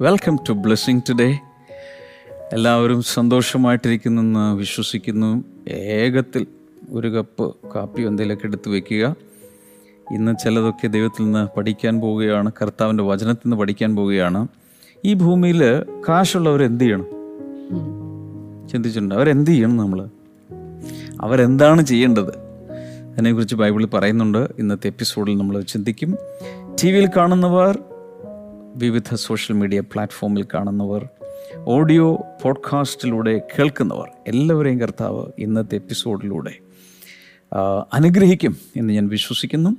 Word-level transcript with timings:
Welcome 0.00 0.38
to 0.48 0.52
blessing 0.52 1.00
today 1.08 1.38
എല്ലാവരും 2.52 3.02
സന്തോഷമായിട്ടിരിക്കുന്നെന്ന് 3.02 4.54
വിശ്വസിക്കുന്നു. 4.54 5.44
ഏകത്തിൽ 5.68 6.46
ഒരു 6.90 7.08
കപ്പ് 7.08 7.56
കാപ്പി 7.74 8.02
എന്തെങ്കിലുമൊക്കെ 8.02 8.46
എടുത്ത് 8.46 8.68
വെക്കുക. 8.68 9.16
ഇന്ന് 10.14 10.34
ചിലതൊക്കെ 10.44 10.86
ദൈവത്തിൽ 10.86 11.24
നിന്ന് 11.24 11.56
പഠിക്കാൻ 11.56 12.00
പോവുകയാണ്. 12.00 12.52
കർത്താവിന്റെ 12.62 13.04
വചനത്തിൽ 13.04 13.40
നിന്ന് 13.46 13.56
പഠിക്കാൻ 13.56 13.96
പോവുകയാണ്. 13.96 14.48
ഈ 15.04 15.14
ഭൂമിയിൽ 15.14 15.62
കാശുള്ളവർ 16.08 16.62
എന്ത് 16.62 16.84
ചെയ്യണം? 16.84 17.06
ചിന്തിച്ചിട്ടുണ്ട്. 18.68 19.14
അവരെന്ത് 19.14 19.50
ചെയ്യണം 19.50 19.76
നമ്മൾ? 19.76 20.08
അവരെന്താണ് 21.20 21.86
ചെയ്യേണ്ടത്? 21.86 22.38
അതിനെക്കുറിച്ച് 23.12 23.54
ബൈബിളിൽ 23.54 23.86
പറയുന്നുണ്ട്. 23.86 24.48
ഇന്നത്തെ 24.58 24.86
എപ്പിസോഡിൽ 24.86 25.36
നമ്മൾ 25.36 25.60
ചിന്തിക്കും. 25.60 26.16
ടി 26.82 26.92
വിയിൽ 26.92 27.10
കാണുന്നവർ 27.16 27.78
വിവിധ 28.76 29.14
സോഷ്യൽ 29.14 29.56
മീഡിയ 29.56 29.80
പ്ലാറ്റ്ഫോമിൽ 29.80 30.46
കാണുന്നവർ 30.54 31.08
ഓഡിയോ 31.66 32.14
പോഡ്കാസ്റ്റിലൂടെ 32.42 33.42
കേൾക്കുന്നവർ 33.58 34.10
എല്ലാവരെയും 34.28 34.80
കർത്താവ് 34.80 35.26
ഇന്നത്തെ 35.38 35.74
എപ്പിസോഡിലൂടെ 35.74 36.54
അനുഗ്രഹിക്കും 37.92 38.56
എന്ന് 38.76 38.94
ഞാൻ 38.94 39.08
വിശ്വസിക്കുന്നു. 39.08 39.70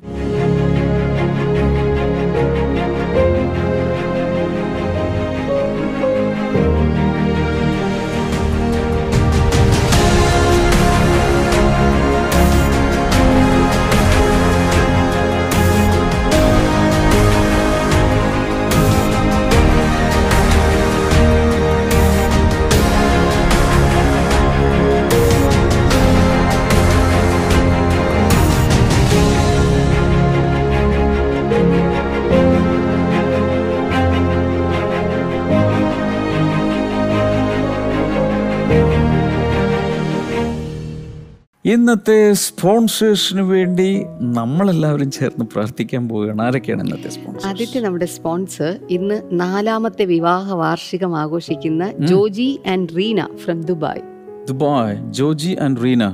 ഇന്നത്തെ 41.76 42.34
സ്പോൺസേഴ്സിന് 42.34 43.42
വേണ്ടി 43.42 44.04
നമ്മളെല്ലാവരും 44.20 45.12
ചേർന്ന് 45.12 45.46
പ്രാർത്ഥിക്കാൻ 45.46 46.10
പോവുകയാണ്. 46.10 46.42
ആരൊക്കെയാണ് 46.42 46.84
ഇന്നത്തെ 46.84 47.10
സ്പോൺസർ 47.10 47.48
ആദ്യത്തെ 47.48 47.80
നമ്മുടെ 47.80 48.06
സ്പോൺസർ 48.06 48.80
ഇന്ന് 48.90 49.22
നാലാമത്തെ 49.32 50.06
വിവാഹ 50.06 50.54
വാർഷികം 50.54 51.18
ആഘോഷിക്കുന്ന 51.18 51.92
Joji 52.00 52.60
and 52.72 52.90
Reena 52.98 53.28
from 53.36 53.62
Dubai. 53.62 54.02
Dubai. 54.48 55.14
Joji 55.14 55.58
and 55.62 55.84
Reena. 55.84 56.10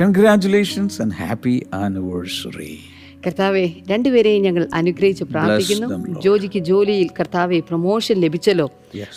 Congratulations 0.00 1.02
and 1.02 1.14
happy 1.14 1.66
anniversary 1.74 2.78
കർത്താവെ 3.26 3.68
രണ്ടുപേരെയും 3.90 4.42
ഞങ്ങൾ 4.42 4.68
അനുഗ്രഹിച്ച് 4.74 5.24
പ്രാർത്ഥിക്കുന്നു. 5.24 6.20
ജോജിക്ക് 6.20 6.58
ജോലിയിൽ 6.58 7.08
കർത്താവെ 7.20 7.58
പ്രൊമോഷൻ 7.60 8.20
ലഭിച്ചല്ലോ. 8.20 8.70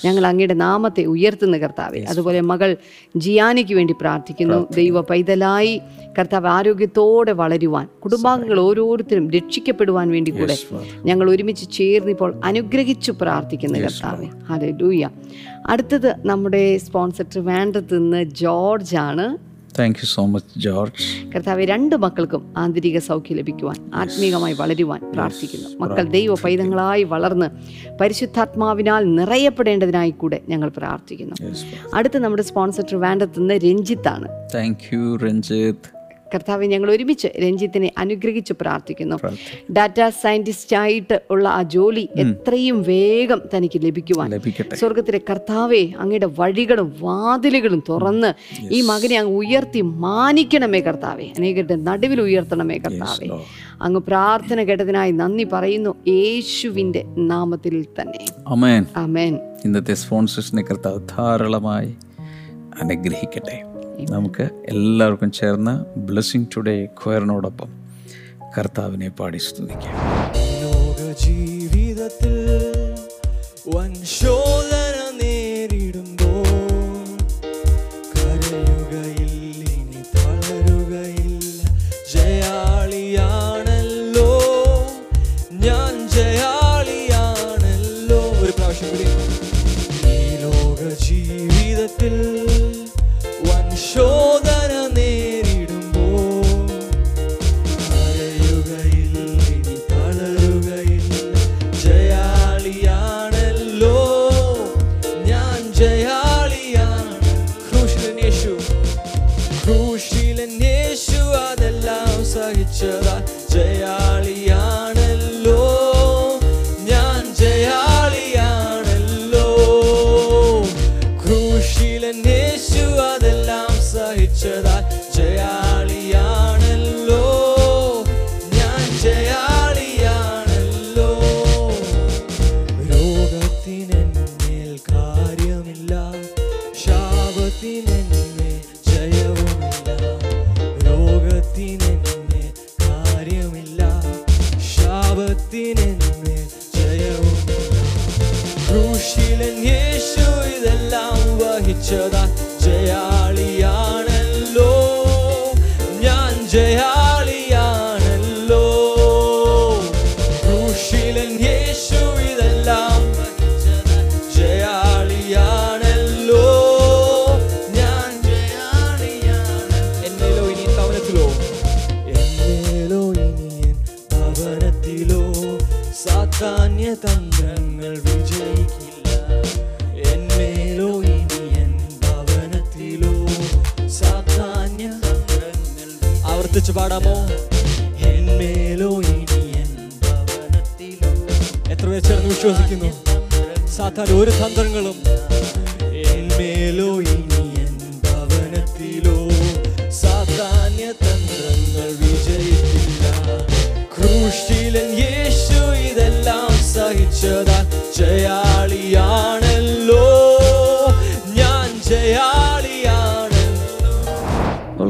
ഞങ്ങൾ 0.06 0.28
അങ്ങയുടെ 0.28 0.54
നാമത്തെ 0.54 1.06
ഉയർത്തുന്ന 1.06 1.58
കർത്താവെ. 1.58 2.00
അതുപോലെ 2.00 2.42
മകൾ 2.42 2.78
ജിയാനിക്ക് 3.18 3.74
വേണ്ടി 3.76 3.94
പ്രാർത്ഥിക്കുന്നു. 4.02 4.68
ദൈവ 4.76 5.02
പൈതലായി 5.02 5.82
കർത്താവ് 6.20 6.48
ആരോഗ്യത്തോടെ 6.48 7.32
വളരുവാൻ 7.32 7.88
കുടുംബാംഗങ്ങൾ 8.04 8.60
ഓരോരുത്തരും 8.60 9.32
രക്ഷിക്കപ്പെടുവാൻ 9.32 10.12
വേണ്ടി 10.12 10.32
കൂടെ 10.32 10.58
ഞങ്ങൾ 11.04 11.30
ഒരുമിച്ച് 11.30 11.72
ചേർന്നിപ്പോൾ 11.72 12.42
അനുഗ്രഹിച്ചു 12.44 13.12
പ്രാർത്ഥിക്കുന്ന 13.22 13.78
കർത്താവെ. 13.80 14.28
അതെ 14.50 14.72
ലൂയ 14.72 15.10
അടുത്തത് 15.68 16.16
നമ്മുടെ 16.26 16.78
സ്പോൺസർ 16.78 17.26
ട്രിവാൻഡ്രത്ത് 17.34 17.98
നിന്ന് 17.98 18.24
ജോർജ് 18.24 18.96
ആണ് 18.96 19.49
thank 19.80 20.00
you 20.00 20.06
so 20.06 20.26
much 20.26 20.60
George 20.60 21.32
കർത്താവ് 21.32 21.66
രണ്ട് 21.66 21.96
മക്കൾക്കും 21.96 22.54
ആന്തരിക 22.58 23.00
സൗഖ്യം 23.00 23.38
ലഭിക്കുവാൻ 23.38 23.92
ആത്മീകമായി 23.94 24.54
വളരുവാൻ 24.54 25.12
പ്രാർത്ഥിക്കുന്നു. 25.14 25.70
മക്കൾ 25.80 26.04
ദൈവ 26.04 26.34
പൈതങ്ങളായി 26.34 27.04
വളർന്ന് 27.04 27.46
പരിശുദ്ധാത്മാവിനാൽ 28.02 29.16
നിറയപ്പെടേണ്ടതിനായി 29.16 30.12
കൂടെ 30.12 30.42
ഞങ്ങൾ 30.50 30.70
പ്രാർത്ഥിക്കുന്നു. 30.70 31.36
അടുത്ത 31.94 32.18
നമ്മുടെ 32.18 32.42
സ്പോൺസർ 32.42 32.84
ട്രിവാൻഡത്ത് 32.84 33.40
നിന്ന് 33.40 33.54
രഞ്ജിത്താണ്. 33.54 34.28
താങ്ക് 34.56 34.96
യു 34.96 35.18
രഞ്ജിത്ത് 35.18 35.99
കർത്താവ് 36.34 36.66
ഞങ്ങൾ 36.66 36.92
ഒരുമിച്ച് 36.92 37.28
രഞ്ജിത്തിനെ 37.42 37.92
അനുഗ്രഹിച്ച് 37.98 38.54
പ്രാർത്ഥിക്കുന്നു. 38.62 39.16
ഡാറ്റ 39.72 40.10
സയന്റിസ്റ്റ് 40.10 40.76
ആയിട്ട് 40.76 41.22
ഉള്ള 41.30 41.50
ആ 41.50 41.62
ജോലി 41.62 42.10
എത്രയും 42.18 42.84
വേഗം 42.84 43.42
തനിക്ക് 43.56 43.80
ലഭിക്കുവാൻ. 43.86 44.40
സ്വർഗത്തിലെ 44.76 45.22
കർത്താവെ 45.30 45.90
അങ്ങയുടെ 46.00 46.30
വഴികളും 46.40 46.94
വാതിലുകളും 47.00 47.84
തുറന്ന് 47.90 48.34
ഈ 48.72 48.82
മകനെ 48.82 49.20
അങ്ങ് 49.20 49.34
ഉയർത്തി 49.34 49.82
മാനിക്കണമേ 49.82 50.80
കർത്താവെ. 50.80 51.24
അനേകരുടെ 51.24 51.76
നടുവിൽ 51.76 52.22
ഉയർത്തണമേ 52.22 52.78
കർത്താവെ. 52.78 53.28
അങ്ങ് 53.82 54.02
പ്രാർത്ഥന 54.02 54.64
കേട്ടതിനായി 54.64 55.12
നന്ദി 55.12 55.44
പറയുന്നു. 55.44 55.96
യേശുവിന്റെ 56.08 57.04
നാമത്തിൽ 57.18 57.86
തന്നെ. 58.02 58.26
അമേൻ 58.48 58.86
അമേൻ 58.96 59.40
ഇന്നത്തെ 59.66 59.94
സ്പോൺസേഴ്സിനെ 59.94 60.62
കർത്താവ് 60.62 61.00
ധാരാളമായി 61.18 61.96
അനുഗ്രഹിക്കട്ടെ. 62.82 63.64
നമുക്ക് 64.06 64.50
എല്ലാവർക്കും 64.66 65.32
ചേർന്ന് 65.32 66.00
ബ്ലെസ്സിങ് 66.00 66.46
ടുഡേ 66.58 66.86
ക്വയറിനോടൊപ്പം 66.86 67.70
കർത്താവിനെ 68.58 69.10
പാടി 69.10 69.38
സ്തുതിക്കാം. 69.38 69.96
ജീവിതത്തിൽ 71.24 72.36
വൻ 73.76 73.94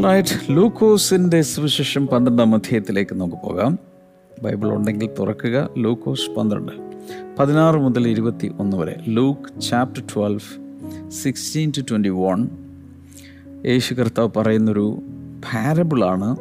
റൈറ്റ് 0.03 0.35
ലൂക്കോസിന്റെ 0.49 1.41
സുവിശേഷം 1.41 2.07
പന്ത്രണ്ടാം 2.07 2.55
അധ്യായത്തിലേക്ക് 2.55 3.15
നമുക്ക് 3.15 3.35
പോകാം. 3.35 3.79
ബൈബിൾ 4.43 4.69
ഉണ്ടെങ്കിൽ 4.69 5.09
തുറക്കുക. 5.19 5.69
ലൂക്കോസ് 5.77 6.31
പന്ത്രണ്ട് 6.31 6.71
പതിനാറ് 7.39 7.75
മുതൽ 7.75 8.07
ഇരുപത്തി 8.07 8.51
ഒന്ന് 8.59 8.77
വരെ. 8.77 8.95
Luke 9.07 9.61
chapter 9.61 10.03
twelve 10.15 11.11
sixteen 11.11 11.71
to 11.77 11.81
twenty 11.81 12.09
one 12.09 12.49
യേശു 13.65 13.93
കർത്താവ് 13.93 14.29
പറയുന്നൊരു 14.37 15.01
പാരബിളാണ് 15.45 16.35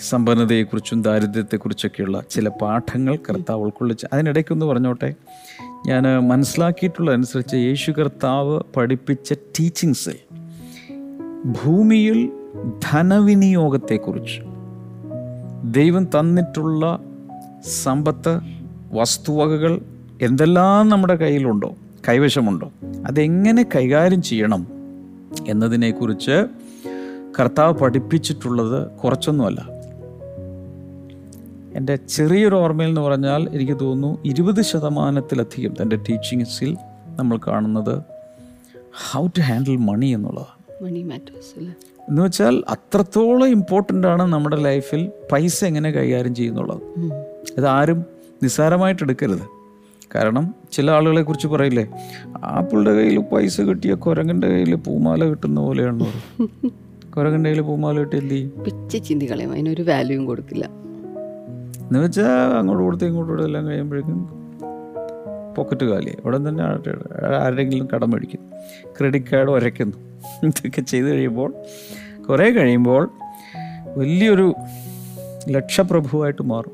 സമ്പന്നതയെക്കുറിച്ചും 0.00 1.02
ദാരിദ്ര്യത്തെക്കുറിച്ചൊക്കെയുള്ള 1.02 2.22
ചില 2.30 2.48
പാഠങ്ങൾ 2.48 3.16
കർത്താവ് 3.16 3.62
ഉൾക്കൊള്ളിച്ച് 3.62 4.06
അതിനിടയ്ക്കൊന്ന് 4.12 4.66
പറഞ്ഞോട്ടെ. 4.66 5.14
ഞാൻ 5.86 6.02
മനസ്സിലാക്കിയിട്ടുള്ളതനുസരിച്ച് 6.02 7.54
യേശു 7.54 7.90
കർത്താവ് 7.90 8.60
പഠിപ്പിച്ച 8.76 9.32
ടീച്ചിങ്സ് 9.32 10.10
ഭൂമിയിൽ 11.64 12.32
ധനവിനിയോഗത്തെക്കുറിച്ച്. 12.90 14.40
ദൈവം 15.64 16.04
തന്നിട്ടുള്ള 16.04 17.00
സമ്പത്ത് 17.82 18.40
വസ്തുവകകൾ 18.92 19.82
എന്തെല്ലാം 20.22 20.88
നമ്മുടെ 20.88 21.14
കയ്യിലുണ്ടോ 21.14 21.74
കൈവശമുണ്ടോ 22.08 22.72
അതെങ്ങനെ 23.06 23.66
കൈകാര്യം 23.76 24.22
ചെയ്യണം 24.22 24.66
എന്നതിനെക്കുറിച്ച് 25.48 26.46
കർത്താവ് 27.40 27.74
പഠിപ്പിച്ചിട്ടുള്ളത് 27.74 28.90
കുറച്ചൊന്നുമല്ല. 28.90 29.68
എന്റെ 31.74 31.96
ചെറിയൊരു 31.96 32.54
ഓർമ്മയിൽ 32.54 32.88
എന്ന് 32.88 33.00
പറഞ്ഞാൽ 33.00 33.48
എനിക്ക് 33.52 33.80
തോന്നുന്നു 33.80 34.18
ഇരുപത് 34.24 34.62
ശതമാനത്തിലധികം 34.62 35.74
തന്റെ 35.82 35.96
ടീച്ചിങ്സിൽ 35.96 36.76
നമ്മൾ 37.16 37.38
കാണുന്നത് 37.46 38.02
ഹൗ 39.10 39.26
ടു 39.26 39.40
ഹാൻഡിൽ 39.40 39.76
മണി 39.76 40.06
എന്നുള്ളതാണ്. 40.06 40.84
മണി 40.84 41.00
എന്ന് 42.08 42.22
വെച്ചാൽ 42.22 42.62
അത്രത്തോളം 42.68 43.48
ഇമ്പോർട്ടന്റ് 43.48 44.06
ആണ് 44.06 44.32
നമ്മുടെ 44.32 44.56
ലൈഫിൽ 44.56 45.10
പൈസ 45.32 45.64
എങ്ങനെ 45.64 45.90
കൈകാര്യം 45.90 46.34
ചെയ്യുന്നുള്ളത്. 46.34 46.82
ഇതാരും 47.58 47.98
നിസ്സാരമായിട്ട് 48.42 49.02
എടുക്കരുത്. 49.02 49.44
കാരണം 50.14 50.54
ചില 50.72 50.90
ആളുകളെ 50.90 51.22
കുറിച്ച് 51.22 51.48
പറയില്ലേ 51.48 51.84
ആപ്പിളുടെ 52.44 52.92
കയ്യിൽ 52.94 53.18
പൈസ 53.32 53.60
കിട്ടിയ 53.60 53.94
കുരങ്ങന്റെ 53.94 54.48
കയ്യിൽ 54.48 54.74
പൂമാല 54.76 55.24
കിട്ടുന്ന 55.24 55.60
പോലെയാണ് 55.60 56.06
കുരങ്ങന്റെ 57.14 57.48
കയ്യിൽ 57.50 57.62
പൂമാല 57.62 57.94
കിട്ടി 58.02 58.16
എന്ത് 58.16 58.64
പിച്ച 58.64 58.96
അതിനൊരു 59.52 59.82
വാല്യൂയും 59.82 60.26
കൊടുക്കില്ല. 60.26 60.64
എന്ന് 61.86 61.98
വെച്ചാൽ 62.04 62.30
അങ്ങോട്ട് 62.58 62.82
കൊടുത്ത് 62.84 63.04
ഇങ്ങോട്ട് 63.04 63.42
എല്ലാം 63.42 63.66
കഴിയുമ്പോഴേക്കും 63.66 64.20
പോക്കറ്റ് 65.56 65.84
കാലി 65.84 66.16
ഉടൻ 66.24 66.48
തന്നെ 66.48 66.64
ആരുടെ- 66.64 67.24
ആരുടെങ്കിലും 67.24 67.88
കടം 67.94 68.10
മേടിക്കും. 68.10 68.40
ക്രെഡിറ്റ് 69.00 69.26
കാർഡ് 69.32 69.50
ഒരയ്ക്കുന്നു. 69.50 69.96
ഇതൊക്കെ 70.46 70.80
ചെയ്ത് 70.80 71.08
കഴിയുമ്പോൾ 71.08 71.54
കുറേ 72.28 72.50
കഴിയുമ്പോൾ 72.50 73.10
വലിയൊരു 73.96 74.54
ലക്ഷപ്രഭുവായിട്ട് 75.48 76.42
മാറും 76.42 76.72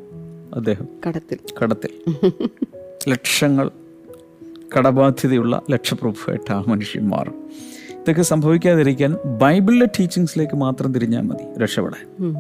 അദ്ദേഹം. 0.55 0.89
കടത്തിൽ. 1.09 1.39
കടത്തിൽ. 1.63 2.21
ലക്ഷങ്ങൾ 3.09 3.71
കടബാധ്യതയുള്ള 4.79 5.63
ലക്ഷപ്രഭുവായിട്ട് 5.71 6.53
ആ 6.53 6.65
മനുഷ്യൻ 6.69 7.09
മാറും. 7.09 7.51
ഇതൊക്കെ 7.93 8.23
സംഭവിക്കാതിരിക്കാൻ 8.23 9.17
ബൈബിളിലെ 9.25 9.87
ടീച്ചിങ്സിലേക്ക് 9.87 10.57
മാത്രം 10.57 10.95
തിരിഞ്ഞാൽ 10.95 11.23
മതി 11.23 11.61
രക്ഷപ്പെടാൻ. 11.61 12.37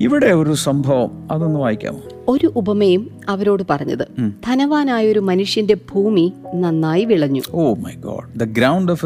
ഇവിടെ 0.00 0.26
ഒരു 0.26 0.54
സംഭവം 0.54 1.32
അതൊന്ന് 1.32 1.60
വായിക്കാമോ? 1.60 2.00
ഒരു 2.28 2.52
ഉപമയും 2.56 3.10
അവരോട് 3.28 3.62
പറഞ്ഞത്. 3.70 4.32
ധനവാനായ 4.46 5.06
ഒരു 5.06 5.18
മനുഷ്യന്റെ 5.18 5.74
ഭൂമി 5.74 6.32
നന്നായി 6.54 7.04
വിളഞ്ഞു. 7.04 7.42
ഓ 7.50 7.74
my 7.74 7.94
God. 7.94 8.40
The 8.40 8.44
ground 8.44 8.92
of 8.92 9.04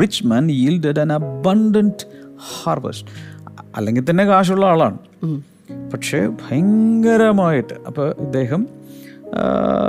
rich 0.00 0.24
man 0.24 0.44
yielded 0.44 0.96
an 0.96 1.10
abundant 1.10 2.04
harvest. 2.64 3.06
അല്ലെങ്കിൽ 3.76 4.10
തന്നെ 4.10 4.24
കാശുള്ള 4.24 4.66
ആളാണ്. 4.66 4.98
പക്ഷേ 5.92 6.26
ഭയങ്കരമായിട്ട് 6.26 7.74
അപ്പോൾ 7.86 8.14
ഇദ്ദേഹം 8.18 8.68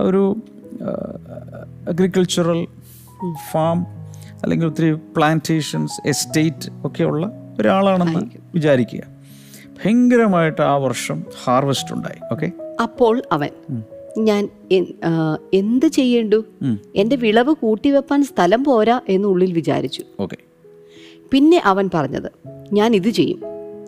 ഒരു 0.03 0.35
അഗ്രികൾച്ചറൽ 1.87 2.67
ഫാം 3.51 3.87
അല്ലെങ്കിൽ 4.43 4.65
ഒത്തിരി 4.65 4.93
പ്ലാന്റേഷൻസ് 4.93 6.07
എസ്റ്റേറ്റ് 6.07 6.69
ഒക്കെയുള്ള 6.85 7.31
ഒരാളാണെന്ന് 7.59 8.19
വിചാരിക്കുക. 8.53 9.16
ഭയങ്കരമായിട്ട് 9.79 10.61
ആ 10.61 10.75
വർഷം 10.85 11.17
ഹാർവെസ്റ്റ് 11.43 11.93
ഉണ്ടായി. 11.95 12.19
ഓക്കെ 12.31 12.47
അപ്പോൾ 12.83 13.15
അവൻ 13.31 13.51
ഞാൻ 14.27 14.43
എന്ത് 15.53 15.85
ചെയ്യേണ്ടു? 15.87 16.39
എന്റെ 16.95 17.15
വിളവ് 17.15 17.53
കൂട്ടിവെപ്പാൻ 17.61 18.23
സ്ഥലം 18.23 18.61
പോരാ 18.63 18.95
എന്ന് 19.09 19.27
ഉള്ളിൽ 19.27 19.51
വിചാരിച്ചു. 19.53 20.03
ഓക്കെ 20.19 20.37
പിന്നെ 21.31 21.59
അവൻ 21.65 21.85
പറഞ്ഞത് 21.93 22.29
ഞാൻ 22.73 22.89
ഇത് 22.95 23.09
ചെയ്യും. 23.09 23.39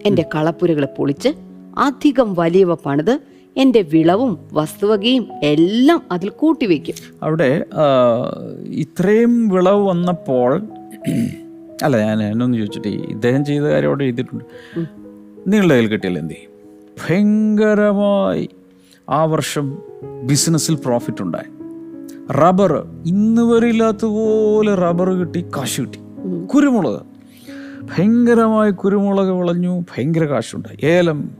എന്റെ 0.06 0.26
കളപ്പുരകളെ 0.36 0.90
പൊളിച്ച് 0.98 1.30
അധികം 1.78 2.30
വലിയവ 2.34 2.74
പണിത് 2.86 3.16
എന്റെ 3.58 3.82
വിളവും 3.94 4.34
വസ്തുവകയും 4.54 5.24
എല്ലാം 5.44 6.02
അതിൽ 6.12 6.30
കൂട്ടിവെക്കും 6.42 6.96
അവിടെ 7.24 7.50
ഇത്രയും 8.84 9.34
വിളവ് 9.50 9.82
വന്നപ്പോൾ 9.88 10.52
അല്ല 11.84 11.96
ഞാൻ 12.06 12.24
എന്നൊന്ന് 12.24 12.58
ചോദിച്ചിട്ട് 12.58 12.88
ഇദ്ദേഹം 12.88 13.42
ചെയ്ത 13.46 13.64
കാര്യം 13.64 13.90
അവിടെ 13.90 14.04
എഴുതിയിട്ടുണ്ട്. 14.04 14.46
നിങ്ങളുടെ 15.50 15.74
കയ്യിൽ 15.74 15.90
കിട്ടിയാൽ 15.90 16.18
എന്ത് 16.18 16.34
ചെയ്യും? 16.34 16.52
ഭയങ്കരമായി 16.88 18.50
ആ 19.10 19.24
വർഷം 19.24 19.78
ബിസിനസ്സിൽ 20.24 20.76
പ്രോഫിറ്റ് 20.76 21.22
ഉണ്ടായി. 21.22 21.60
റബ്ബർ 22.32 22.86
ഇന്ന് 23.06 23.42
വരെ 23.42 23.68
ഇല്ലാത്തതുപോലെ 23.68 24.76
റബ്ബർ 24.76 25.10
കിട്ടി 25.10 25.46
കാശ് 25.58 25.82
കിട്ടി. 25.82 26.00
കുരുമുളക്. 26.56 27.02
ഭയങ്കരമായി 27.84 28.72
കുരുമുളക് 28.72 29.30
വിളഞ്ഞു 29.30 29.80
ഭയങ്കര 29.80 30.26
കാശുണ്ടായി. 30.26 30.86
ഏലം 30.86 31.32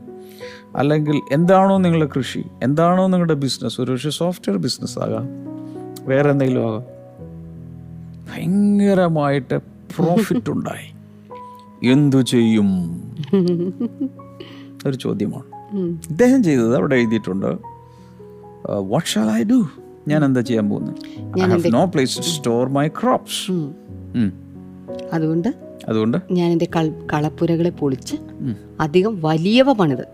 അല്ലെങ്കിൽ 0.76 1.20
എന്താണോ 1.32 1.78
നിങ്ങളുടെ 1.78 2.08
കൃഷി 2.16 2.44
എന്താണോ 2.62 3.06
നിങ്ങളുടെ 3.06 3.34
ബിസിനസ് 3.34 3.80
ഒരു 3.80 3.92
പക്ഷേ 3.92 4.10
സോഫ്റ്റ്വെയർ 4.10 4.58
ബിസിനസ് 4.58 4.98
ആകാം. 4.98 5.28
വേറെ 6.08 6.30
എന്തെങ്കിലും 6.30 6.66
ആകാം. 6.66 6.82
ഭയങ്കരമായിട്ട് 8.32 9.58
പ്രോഫിറ്റ് 9.96 10.50
ഉണ്ടായി. 10.56 10.99
എന്തു 11.84 12.20
ചെയ്യും? 12.22 12.68
ഒരു 14.86 14.96
ചോദ്യമാണ്. 14.96 15.48
ഇദ്ദേഹം 16.10 16.42
ചെയ്തത് 16.42 16.76
അവിടെ 16.76 16.96
എഴുതിയിട്ടുണ്ട് 16.96 17.50
വാട്ട് 18.70 19.06
ഷാൽ 19.06 19.30
ഐ 19.30 19.42
ഡു 19.44 19.58
ഞാൻ 20.08 20.24
എന്താ 20.24 20.40
ചെയ്യാൻ 20.40 20.70
പോകുന്നത്? 20.70 20.96
I 21.38 21.46
have 21.46 21.72
no 21.74 21.84
place 21.84 22.16
to 22.16 22.22
store 22.22 22.68
my 22.68 22.88
crops 22.88 23.50
അതുകൊണ്ട് 25.12 25.48
അതുകൊണ്ട്? 25.88 26.18
ഞാൻ 26.30 26.52
എന്റെ 26.52 26.68
കളപ്പുരകളെ 27.12 27.70
പൊളിച്ച് 27.70 28.16
അധികം 28.80 29.22
വലിയവ 29.22 29.72
പണിത് 29.72 30.06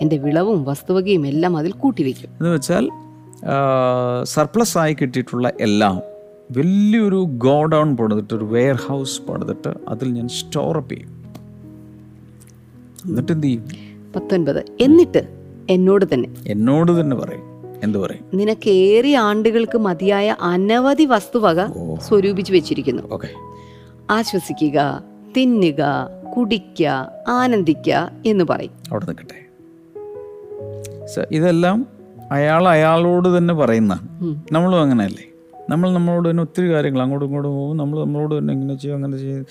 എന്റെ 0.00 0.16
വിളവും 0.16 0.64
വസ്തുവകയും 0.64 1.26
എല്ലാം 1.26 1.56
അതിൽ 1.56 1.72
കൂട്ടിവെക്കും. 1.72 2.28
എന്ന് 2.28 2.50
വെച്ചാൽ 2.54 2.90
സർപ്ലസ് 4.24 4.78
ആയി 4.78 4.94
കിട്ടിയിട്ടുള്ള 4.94 5.52
എല്ലാം 5.60 6.00
വലിയൊരു 6.56 7.24
ഗോഡൗൺ 7.30 7.96
പണിതിട്ട് 7.96 8.34
ഒരു 8.34 8.44
വെയർ 8.44 8.74
ഹൗസ് 8.74 9.22
പണിതിട്ട് 9.22 9.74
അതിൽ 9.88 10.08
ഞാൻ 10.08 10.28
സ്റ്റോറപ്പ് 10.28 10.90
ചെയ്യും. 10.90 11.24
എന്നിട്ട് 13.06 13.32
എന്ത് 13.32 13.46
ചെയ്യും? 13.46 13.64
പത്തൊൻപത്. 14.16 14.64
എന്നിട്ട് 14.80 15.28
എന്നോട് 15.70 16.04
തന്നെ. 16.14 16.28
എന്നോട് 16.46 17.00
തന്നെ 17.00 17.16
പറയും. 17.16 17.42
എന്ത് 17.84 17.98
പറയും? 17.98 18.24
നിനക്ക് 18.34 18.70
ഏറിയ 18.70 19.18
ആണ്ടുകൾക്ക് 19.18 19.78
മതിയായ 19.78 20.36
അനവധി 20.40 21.04
വസ്തുവക 21.04 21.66
സ്വരൂപിച്ചു 22.00 22.52
വെച്ചിരിക്കുന്നു. 22.52 23.02
ഓക്കെ. 23.02 23.28
ആശ്വസിക്കുക 24.10 25.04
തിന്നുക 25.36 25.84
കുടിക്കുക 26.36 27.10
ആനന്ദിക്കുക 27.28 28.10
എന്ന് 28.26 28.44
പറയും. 28.44 28.70
അവിടെ 28.90 29.04
നിൽക്കട്ടെ. 29.04 29.44
ഇതെല്ലാം 31.32 31.86
അയാൾ 32.32 32.68
അയാളോട് 32.68 33.38
തന്നെ 33.38 33.54
പറയുന്നതാണ്. 33.54 34.08
നമ്മളും 34.52 34.80
അങ്ങനെയല്ലേ? 34.80 35.24
നമ്മൾ 35.70 35.90
നമ്മളോട് 35.92 36.30
തന്നെ 36.30 36.40
ഒത്തിരി 36.42 36.72
കാര്യങ്ങൾ 36.72 37.02
അങ്ങോട്ടും 37.02 37.26
ഇങ്ങോട്ടും 37.26 37.52
പോകും. 37.52 37.76
നമ്മൾ 37.76 38.00
നമ്മളോട് 38.00 38.38
തന്നെ 38.38 38.54
ഇങ്ങനെ 38.54 38.74
ചെയ്യും 38.74 38.96
അങ്ങനെ 38.96 39.16
ചെയ്യും. 39.16 39.46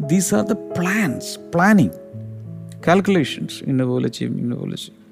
These 0.00 0.34
are 0.34 0.46
the 0.46 0.52
plans 0.52 1.38
planning 1.54 1.90
calculations 2.88 3.64
ഇന്ന 3.64 3.84
പോലെ 3.84 4.08
ചെയ്യും 4.08 4.38
ഇന്ന 4.38 4.54
പോലെ 4.54 4.76
ചെയ്യും. 4.76 5.04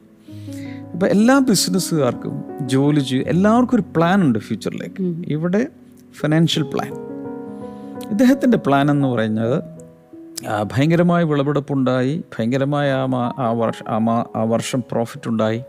അപ്പോൾ 0.93 1.07
എല്ലാ 1.07 1.39
ബിസിനസ്സുകാർക്കും 1.39 2.45
ജോലി 2.69 3.01
ചെയ്യും. 3.01 3.25
എല്ലാവർക്കും 3.29 3.77
ഒരു 3.77 3.85
പ്ലാൻ 3.97 4.23
ഉണ്ട് 4.23 4.39
ഫ്യൂച്ചറിലേക്ക് 4.39 5.23
ഇവിടെ 5.33 5.67
ഫിനാൻഷ്യൽ 6.21 6.63
പ്ലാൻ 6.63 6.93
ഇദ്ദേഹത്തിന്റെ 8.11 8.59
പ്ലാൻ 8.59 8.91
എന്ന് 8.91 9.09
പറയുന്നത് 9.09 9.63
ഭയങ്കരമായ 10.63 11.25
വിളവെടുപ്പുണ്ടായി. 11.25 12.23
ഭയങ്കരമായ 12.39 12.93
ആ 12.93 13.07
മാ- 13.07 13.41
ആ 13.41 13.51
വർഷം 13.51 13.85
ആ 13.89 13.99
മാ- 13.99 14.27
ആ 14.37 14.43
വർഷം 14.43 14.83
പ്രോഫിറ്റ് 14.93 15.29
ഉണ്ടായി. 15.29 15.63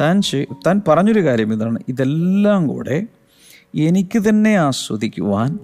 താൻ 0.00 0.22
ചെയ്- 0.22 0.54
താൻ 0.66 0.82
പറഞ്ഞൊരു 0.88 1.24
കാര്യം 1.24 1.52
ഇതാണ്. 1.52 1.78
ഇതെല്ലാം 1.88 2.66
കൂടെ 2.66 3.06
എനിക്ക് 3.74 4.28
തന്നെ 4.28 4.56
ആസ്വദിക്കുവാൻ 4.56 5.58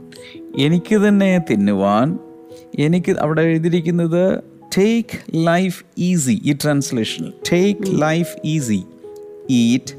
എനിക്ക് 0.57 1.09
തന്നെ 1.09 1.45
തിന്നുവാൻ 1.51 2.19
എനിക്ക് 2.79 3.17
അവിടെ 3.19 3.43
എഴുതിയിരിക്കുന്നത് 3.43 4.43
ടേക്ക് 4.77 5.19
ലൈഫ് 5.35 5.85
ഈസി 5.99 6.41
ഈ 6.45 6.53
ട്രാൻസ്ലേഷനിൽ 6.53 7.33
take 7.51 8.01
life 8.01 8.37
easy 8.45 8.85
eat 9.49 9.95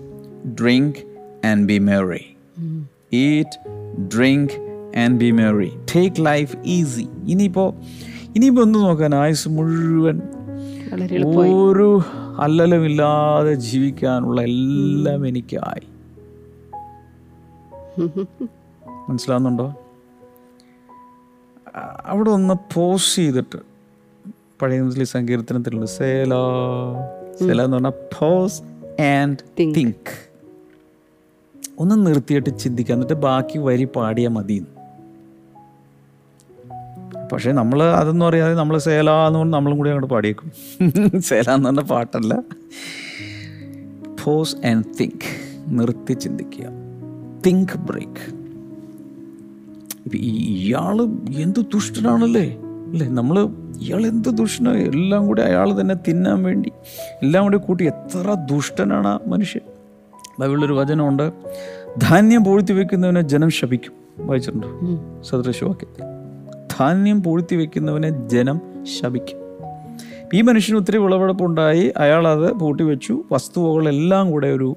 drink 0.54 1.00
and 1.46 1.68
be 1.68 1.80
merry 1.80 2.26
eat 3.12 3.58
drink 4.16 4.52
and 4.98 5.18
be 5.18 5.32
merry 5.32 5.72
take 5.96 6.26
life 6.26 6.58
easy 6.64 7.08
ഇനിയിപ്പോൾ 7.28 7.74
ഇനിയിപ്പോൾ 8.36 8.62
ഒന്ന് 8.62 8.80
നോക്കാൻ 8.80 9.16
ആയുസ് 9.16 9.50
മുഴുവൻ 9.50 10.22
ഒരു 11.44 12.04
അല്ലലുമില്ലാതെ 12.40 13.54
ജീവിക്കാനുള്ള 13.54 14.42
എല്ലാം 14.42 15.28
എനിക്കായി. 15.28 15.99
മനസ്സിലാവുന്നുണ്ടോ? 19.10 19.76
അവിടെ 22.06 22.30
ഒന്ന് 22.30 22.54
പോസ് 22.74 23.16
ചെയ്തിട്ട് 23.16 23.58
പഴയ 24.62 24.82
മുസ്ലിം 24.82 25.06
സങ്കീർത്തനത്തിലുണ്ട്. 25.06 25.86
സേല 25.86 26.34
സേല 27.40 27.62
എന്ന് 27.62 27.78
പറഞ്ഞാൽ 27.78 27.94
പോസ് 28.20 28.62
ആൻഡ് 29.02 29.38
തിങ്ക്. 29.60 30.30
ഒന്ന് 31.80 32.06
നിർത്തിയിട്ട് 32.08 32.58
ചിന്തിക്കുക 32.60 32.94
എന്നിട്ട് 32.94 33.14
ബാക്കി 33.14 33.58
വരി 33.58 33.88
പാടിയാൽ 33.96 34.30
മതി 34.30 34.66
പക്ഷേ 37.32 37.52
നമ്മൾ 37.52 37.84
അതെന്ന് 37.84 38.26
അറിയാതെ 38.26 38.54
നമ്മൾ 38.54 38.78
സേല 38.78 39.10
എന്ന് 39.10 39.40
പറഞ്ഞ് 39.40 39.54
നമ്മളും 39.54 39.78
കൂടി 39.78 39.90
അങ്ങോട്ട് 39.90 40.14
പാടിയേക്കും. 40.14 40.52
സേല 41.22 41.52
എന്ന് 41.52 41.66
പറഞ്ഞ 41.66 41.80
പാട്ടല്ല. 41.80 42.42
Pause 44.24 44.56
and 44.68 44.86
think. 45.02 45.50
നിർത്തി 45.68 46.14
ചിന്തിക്കുക. 46.14 46.79
തിങ്ക് 47.46 47.78
ബ്രേക്ക് 47.78 48.40
ഇയാൾ 50.16 51.02
എന്ത് 51.38 51.60
ദുഷ്ടനാണല്ലേ? 51.60 52.58
അല്ലേ 52.92 53.08
നമ്മൾ 53.08 53.40
ഇയാൾ 53.82 54.06
എന്ത് 54.06 54.30
ദുഷ്ടന? 54.30 54.70
എല്ലാം 54.70 55.28
കൂടി 55.28 55.42
അയാൾ 55.42 55.82
തന്നെ 55.82 55.96
തിന്നാൻ 56.08 56.44
വേണ്ടി 56.44 56.72
എല്ലാം 57.24 57.44
കൂടി 57.44 57.58
കൂട്ടി 57.58 57.86
എത്ര 57.86 58.36
ദുഷ്ടനാണ് 58.52 59.08
ആ 59.08 59.20
മനുഷ്യൻ. 59.28 59.62
ബൈബിളിലൊരു 60.40 60.74
വചനമുണ്ട് 60.74 61.32
ധാന്യം 62.02 62.44
പൂഴ്ത്തി 62.44 62.74
വെക്കുന്നവനെ 62.74 63.22
ജനം 63.22 63.50
ശപിക്കും. 63.50 63.94
വായിച്ചിട്ടുണ്ടോ. 64.20 64.68
സദൃശവാക്യത്തിൽ. 65.22 66.04
ധാന്യം 66.80 67.24
പൂഴ്ത്തി 67.24 67.56
വെക്കുന്നവനെ 67.56 68.28
ജനം 68.28 68.62
ശപിക്കും. 69.02 69.38
ഈ 70.34 70.42
മനുഷ്യന് 70.42 70.78
ഒത്തിരി 70.78 70.98
വിളവെടുപ്പുണ്ടായി. 70.98 71.94
അയാൾ 71.98 72.28
അത് 72.28 72.52
പൂട്ടി 72.54 72.84
വെച്ചു. 72.84 73.24
വസ്തുവകളെല്ലാം 73.32 74.32
കൂടെ 74.32 74.48
ഒരു 74.48 74.76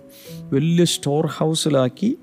വലിയ 0.52 0.84
സ്റ്റോർ 0.84 1.26
ഹൗസിലാക്കി. 1.26 2.18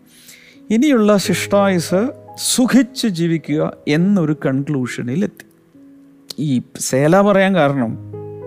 ഇനിയുള്ള 0.69 1.17
ശിഷ്ടായുസ് 1.17 2.11
സുഖിച്ച് 2.37 3.07
ജീവിക്കുക 3.07 3.77
എന്നൊരു 3.87 4.35
കൺക്ലൂഷനിൽ 4.45 5.23
എത്തി 5.23 5.45
ഈ 6.39 6.61
സേല 6.79 7.21
പറയാൻ 7.21 7.55
കാരണം 7.55 7.97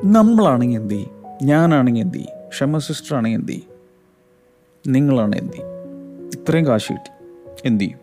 നമ്മളാണെങ്കിൽ 0.04 0.76
എന്ത് 0.76 0.94
ചെയ്യും? 0.94 1.10
ഞാനാണെങ്കിൽ 1.42 2.00
എന്ത് 2.00 2.14
ചെയ്യും? 2.14 2.48
ക്ഷമ 2.48 2.78
സിസ്റ്റർ 2.78 3.16
ആണെങ്കിൽ 3.16 3.38
എന്ത് 3.38 3.52
ചെയ്യും? 3.52 3.68
നിങ്ങളാണ് 4.86 5.36
എന്ത് 5.36 5.52
ചെയ്യും? 5.52 5.70
ഇത്രയും 6.34 6.66
കാശ് 6.66 6.92
കിട്ടി. 6.92 7.10
എന്തി 7.64 7.84
ചെയ്യും? 7.84 7.98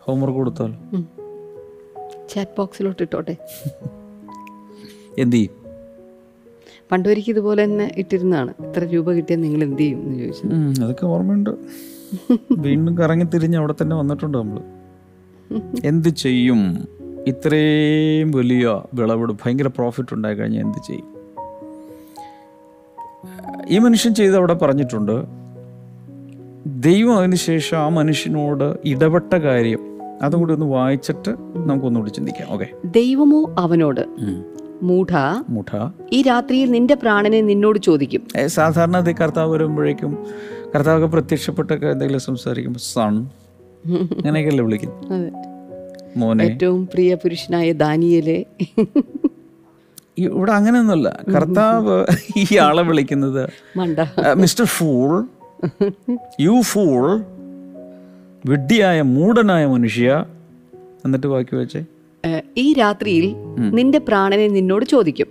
ഹോംവർക്ക് 0.00 0.36
കൊടുത്താലോ? 0.36 0.76
ചാറ്റ് 2.28 2.50
ബോക്സിലോട്ട് 2.58 3.02
ഇട്ടോട്ടെ. 3.02 3.36
എന്തി 5.18 5.36
ചെയ്യും? 5.36 5.54
പണ്ട് 6.92 7.08
ഇതുപോലെ 7.08 7.64
തന്നെ 7.64 7.94
ഇട്ടിരുന്നാണ് 7.96 8.54
ഇത്ര 8.60 8.84
രൂപ 8.84 9.12
കിട്ടിയാൽ 9.12 9.40
നിങ്ങൾ 9.40 9.62
എന്ത് 9.62 9.80
ചെയ്യും 9.80 9.98
എന്ന് 10.02 10.18
ചോദിച്ചു 10.18 10.82
അതൊക്കെ 10.84 11.06
ഓർമ്മയുണ്ട്. 11.06 11.50
വീണ്ടും 12.52 12.98
കറങ്ങി 12.98 13.24
തിരിഞ്ഞ് 13.24 13.58
അവിടെ 13.58 13.74
തന്നെ 13.82 13.96
വന്നിട്ടുണ്ട് 13.96 14.38
നമ്മൾ 14.38 14.60
എന്ത് 15.84 16.08
ചെയ്യും? 16.08 16.88
ഇത്രയും 17.26 18.30
വലിയ 18.30 18.82
വിളവെടു 18.94 19.32
ഭയങ്കര 19.32 19.66
പ്രോഫിറ്റ് 19.66 20.14
ഉണ്ടായി 20.14 20.34
കഴിഞ്ഞാൽ 20.34 20.62
എന്ത് 20.62 20.78
ചെയ്യും? 20.86 21.20
ഈ 23.68 23.78
മനുഷ്യൻ 23.78 24.14
ചെയ്ത് 24.14 24.36
അവിടെ 24.36 24.54
പറഞ്ഞിട്ടുണ്ട് 24.54 25.24
ദൈവം 26.66 27.16
അതിനുശേഷം 27.18 27.78
ആ 27.78 27.88
മനുഷ്യനോട് 27.88 28.78
ഇടപെട്ട 28.84 29.34
കാര്യം. 29.34 29.80
അതും 30.22 30.40
കൂടി 30.40 30.52
ഒന്ന് 30.52 30.66
വായിച്ചിട്ട് 30.66 31.30
നമുക്കൊന്നുകൂടി 31.56 32.10
ചിന്തിക്കാം. 32.10 32.52
ഓക്കെ. 32.52 32.66
ദൈവമോ 32.84 33.54
അവനോട്? 33.58 34.00
മൂഢ 34.82 35.12
ഈ 36.12 36.22
രാത്രിയിൽ 36.22 36.70
നിന്റെ 36.70 36.94
പ്രാണനെ 36.94 37.40
നിന്നോട് 37.40 37.78
ചോദിക്കും. 37.78 38.22
സാധാരണ 38.46 39.00
കർത്താവ് 39.00 39.50
വരുമ്പോഴേക്കും 39.52 40.12
കർത്താവൊക്കെ 40.74 41.06
പ്രത്യക്ഷപ്പെട്ടൊക്കെ 41.06 41.86
എന്തെങ്കിലും 41.86 42.20
സംസാരിക്കുമ്പോൾ 42.20 42.82
സൺ 42.92 43.14
അങ്ങനെയൊക്കെയല്ലേ 44.16 44.64
വിളിക്കുന്നത് 44.64 45.32
മോനെ. 46.16 46.44
ഏറ്റവും 46.44 46.80
പ്രിയ 46.86 47.14
പുരുഷനായ 47.14 47.72
ദാനിയലെ. 47.72 48.38
ഇവിടെ 50.18 50.52
അങ്ങനെയൊന്നുമല്ല. 50.52 51.08
കർത്താവ് 51.34 51.96
ഈ 52.36 52.56
ആളെ 52.56 52.82
വിളിക്കുന്നത് 52.82 53.44
മിസ്റ്റർ 54.34 54.64
ഫൂൾ 54.64 55.28
യു 56.40 56.60
ഫൂൾ 56.62 57.06
വിഡ്ഢിയായ 58.46 59.02
മൂടനായ 59.02 59.66
മനുഷ്യ. 59.66 60.24
എന്നിട്ട് 61.04 61.26
ബാക്കി 61.26 61.54
വെച്ചേ. 61.56 61.84
ഈ 62.56 62.72
രാത്രിയിൽ 62.72 63.34
നിന്റെ 63.58 63.98
പ്രാണനെ 63.98 64.48
നിന്നോട് 64.48 64.84
ചോദിക്കും. 64.84 65.26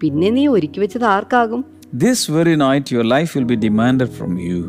പിന്നെ 0.00 0.30
നീ 0.30 0.46
ഒരുക്കി 0.46 0.80
വെച്ചത് 0.80 1.04
ആർക്കാകും? 1.04 1.64
This 1.94 2.30
very 2.30 2.54
night 2.54 2.94
your 2.94 3.06
life 3.08 3.38
will 3.38 3.44
be 3.44 3.54
demand 3.54 4.04
demanded 4.04 4.40
you 4.40 4.62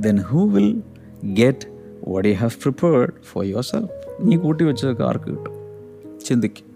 then 0.00 0.16
Then 0.16 0.52
will 0.52 0.82
get 1.24 1.66
what 2.08 2.28
you 2.28 2.34
have 2.34 2.50
prepared 2.62 3.12
for 3.32 3.44
yourself 3.62 3.92
നീ 4.20 4.36
കൂട്ടി 4.36 4.64
വെച്ചതൊക്കെ 4.64 5.04
ആർക്ക് 5.04 5.24
കിട്ടും? 5.24 5.54
ചിന്തിക്കും. 6.26 6.66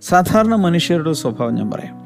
സാധാരണ 0.00 0.54
മനുഷ്യരുടെ 0.54 1.12
സ്വഭാവം 1.12 1.54
ഞാൻ 1.54 1.70
പറയാം. 1.70 1.96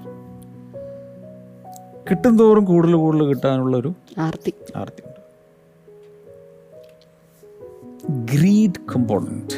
കിട്ടും 2.11 2.39
തോറും 2.39 2.65
കൂടുതൽ 2.65 2.95
കൂടുതൽ 2.95 3.25
കിട്ടാനുള്ളൊരു 3.25 3.95
ആർത്തി. 4.19 4.53
ആർത്തി 4.77 5.03
ഗ്രീഡ് 8.11 8.79
കമ്പോണന്റ് 8.97 9.57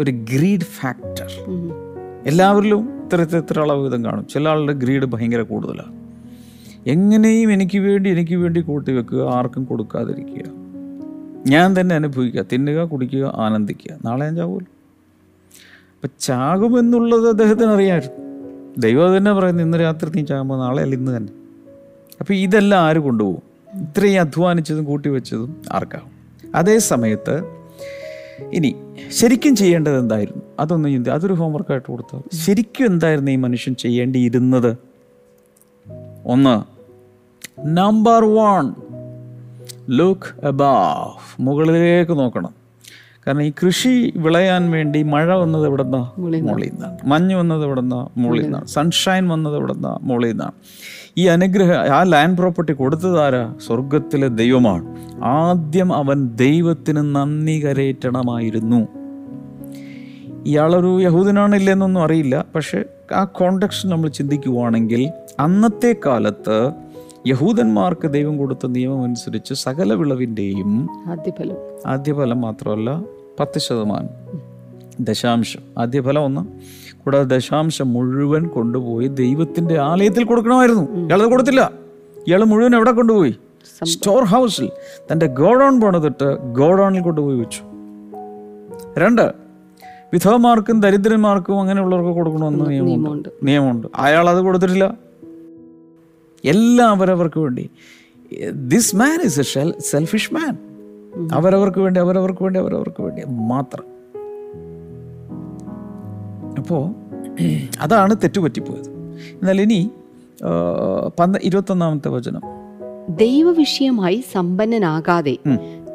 ഒരു 0.00 0.10
ഗ്രീഡ് 0.10 0.60
ഫാക്ടർ 0.60 1.28
എല്ലാവരിലും 2.26 3.02
ഇത്ര 3.04 3.36
ഇത്ര 3.36 3.60
അളവ് 3.60 3.84
വിധം 3.84 4.04
കാണും. 4.04 4.26
ചില 4.26 4.48
ആളുടെ 4.48 4.72
ഗ്രീഡ് 4.72 5.04
ഭയങ്കര 5.04 5.40
കൂടുതലാണ്. 5.40 6.00
എങ്ങനെയും 6.86 7.52
എനിക്ക് 7.52 7.78
വേണ്ടി 7.78 8.10
എനിക്ക് 8.10 8.34
വേണ്ടി 8.34 8.60
കൂട്ടി 8.60 8.92
വെക്കുക 8.92 9.28
ആർക്കും 9.28 9.64
കൊടുക്കാതിരിക്കുക. 9.64 10.42
ഞാൻ 11.46 11.80
തന്നെ 11.80 11.94
അനുഭവിക്കുക 11.94 12.44
തിന്നുക 12.52 12.84
കുടിക്കുക 12.84 13.32
ആനന്ദിക്കുക. 13.36 13.96
നാളെ 14.04 14.24
ഞാൻ 14.24 14.36
ചാവുമല്ലോ. 14.36 14.72
അപ്പം 15.94 16.08
ചാകുമെന്നുള്ളത് 16.20 17.28
അദ്ദേഹത്തിന് 17.28 17.70
അറിയാമായിരുന്നു 17.70 18.30
ദൈവം 18.78 19.16
തന്നെ 19.16 19.32
പറയുന്നു 19.32 19.62
ഇന്ന് 19.62 19.78
രാത്രി 19.80 20.10
നീ 20.10 20.24
ചാകുമ്പോൾ 20.24 20.58
നാളെ 20.58 20.82
അല്ല 20.82 20.94
ഇന്ന് 20.94 21.16
തന്നെ. 21.16 21.32
അപ്പോൾ 22.20 22.34
ഇതെല്ലാം 22.34 22.82
ആര് 22.82 22.96
കൊണ്ടുപോകും? 22.96 23.42
ഇത്രയും 23.80 24.20
അധ്വാനിച്ചതും 24.20 24.84
കൂട്ടിവെച്ചതും 24.84 25.62
ആർക്കാവും 25.72 26.20
അതേ 26.54 26.78
സമയത്ത് 26.78 27.42
ഇനി 28.40 28.76
ശരിക്കും 29.08 29.56
ചെയ്യേണ്ടത് 29.56 29.98
എന്തായിരുന്നു? 29.98 30.42
അതൊന്ന് 30.60 30.88
ചിന്തി 30.88 31.10
അതൊരു 31.10 31.32
ഹോംവർക്കായിട്ട് 31.32 31.86
കൊടുത്താൽ 31.86 32.36
ശരിക്കും 32.36 32.86
എന്തായിരുന്നു 32.86 33.30
ഈ 33.30 33.36
മനുഷ്യൻ 33.36 33.74
ചെയ്യേണ്ടിയിരുന്നത്? 33.74 34.76
ഒന്ന് 36.26 36.80
നമ്പർ 37.60 38.24
വൺ 38.24 38.74
ലുക്ക് 39.90 40.46
അബാവ് 40.46 41.42
മുകളിലേക്ക് 41.42 42.18
നോക്കണം. 42.18 42.54
കാരണം 43.26 43.42
ഈ 43.42 43.50
കൃഷി 43.50 44.12
വിളയാൻ 44.16 44.70
വേണ്ടി 44.70 45.02
മഴ 45.02 45.34
വന്നത് 45.34 45.66
എവിടെ 45.66 45.82
നിന്നാണ് 45.82 46.10
മുകളിൽ 46.18 46.70
നിന്നാണ് 46.70 46.98
മഞ്ഞ് 47.04 47.34
വന്നത് 47.34 47.64
എവിടെ 47.64 47.80
നിന്നാണ് 47.80 48.08
മുകളിൽ 48.18 48.42
നിന്നാണ് 48.42 48.66
സൺഷൈൻ 48.66 49.28
വന്നത് 49.28 49.56
എവിടെ 49.56 49.74
മുകളിൽ 50.02 50.28
നിന്നാണ് 50.30 50.52
ഈ 51.18 51.26
അനുഗ്രഹം 51.26 51.74
ആ 51.74 52.02
ലാൻഡ് 52.02 52.38
പ്രോപ്പർട്ടി 52.38 52.72
കൊടുത്തതാരാ 52.72 53.54
സ്വർഗത്തിലെ 53.66 54.28
ദൈവമാണ്. 54.28 54.96
ആദ്യം 55.24 55.94
അവൻ 55.94 56.28
ദൈവത്തിന് 56.28 57.16
നന്ദി 57.16 57.66
കരയറ്റണമായിരുന്നു 57.66 58.88
ഇയാളൊരു 60.46 61.02
യഹൂദനാണില്ലെന്നൊന്നും 61.02 62.02
അറിയില്ല. 62.02 62.44
പക്ഷെ 62.54 62.84
ആ 63.14 63.24
കോണ്ടെക്സ്റ്റ് 63.24 63.88
നമ്മൾ 63.88 64.08
ചിന്തിക്കുവാണെങ്കിൽ 64.08 65.12
അന്നത്തെ 65.40 65.96
കാലത്ത് 66.06 66.70
യഹൂദന്മാർക്ക് 67.26 68.10
ദൈവം 68.10 68.38
കൊടുത്ത 68.38 68.66
നിയമം 68.66 69.02
അനുസരിച്ച് 69.02 69.54
സകല 69.54 69.94
വിളവിന്റെയും 69.94 70.88
ആദ്യഫലം. 71.06 71.56
ആദ്യഫലം 71.86 72.40
മാത്രമല്ല 72.40 73.02
പത്ത് 73.40 73.58
ശതമാനം. 73.58 74.08
ദശാംശം. 75.00 75.60
ആദ്യഫലം 75.78 76.24
ഒന്ന്. 76.24 76.40
കൂടാതെ 77.04 77.36
ദശാംശം 77.36 77.92
മുഴുവൻ 77.92 78.46
കൊണ്ടുപോയി 78.46 79.06
ദൈവത്തിന്റെ 79.06 79.78
ആലയത്തിൽ 79.78 80.24
കൊടുക്കണമായിരുന്നു. 80.24 80.82
ഇയാളത് 80.82 81.30
കൊടുത്തില്ല. 81.30 81.70
ഇയാൾ 82.28 82.44
മുഴുവൻ 82.44 82.76
എവിടെ 82.76 82.92
കൊണ്ടുപോയി? 82.92 83.34
സ്റ്റോർ 83.84 84.24
ഹൗസിൽ 84.24 84.70
തന്റെ 85.12 85.26
ഗോഡൗൺ 85.26 85.80
പണിതിട്ട് 85.80 86.38
ഗോഡൗണിൽ 86.38 87.00
കൊണ്ടുപോയി 87.00 87.38
വെച്ചു. 87.38 87.62
രണ്ട് 88.98 89.32
വിധവമാർക്കും 90.12 90.80
ദരിദ്രന്മാർക്കും 90.80 91.60
അങ്ങനെയുള്ളവർക്ക് 91.60 92.10
കൊടുക്കണമെന്ന് 92.10 92.70
നിയമമുണ്ട്. 92.70 92.94
നിയമമുണ്ട്. 92.94 93.28
നിയമമുണ്ട്. 93.42 93.86
അയാൾ 93.96 94.30
അത് 94.30 94.38
കൊടുത്തിട്ടില്ല. 94.38 94.94
എല്ലാം 96.44 96.90
അവരവർക്ക് 96.90 97.40
വേണ്ടി. 97.40 97.70
This 98.52 98.96
man 98.96 99.20
is 99.24 99.58
a 99.58 99.72
selfish 99.78 100.34
man 100.34 100.56
അവരവർക്ക് 101.32 101.78
വേണ്ടി 101.78 102.00
അവരവർക്ക് 102.00 102.42
വേണ്ടി 102.42 102.60
അവരവർക്ക് 102.60 103.02
വേണ്ടി. 103.02 103.22
മാത്രം. 103.26 103.89
അപ്പോൾ 106.58 106.82
അതാണ് 107.80 108.16
തെറ്റുപറ്റിപ്പോയത്. 108.16 108.88
എന്നാൽ 109.40 109.60
ഇനി 109.60 109.90
പന്ത 111.18 111.36
ഇരുപത്തൊന്നാമത്തെ 111.42 112.08
വചനം. 112.08 112.42
ദൈവവിഷയമായി 113.16 114.24
സമ്പന്നനാകാതെ 114.32 115.36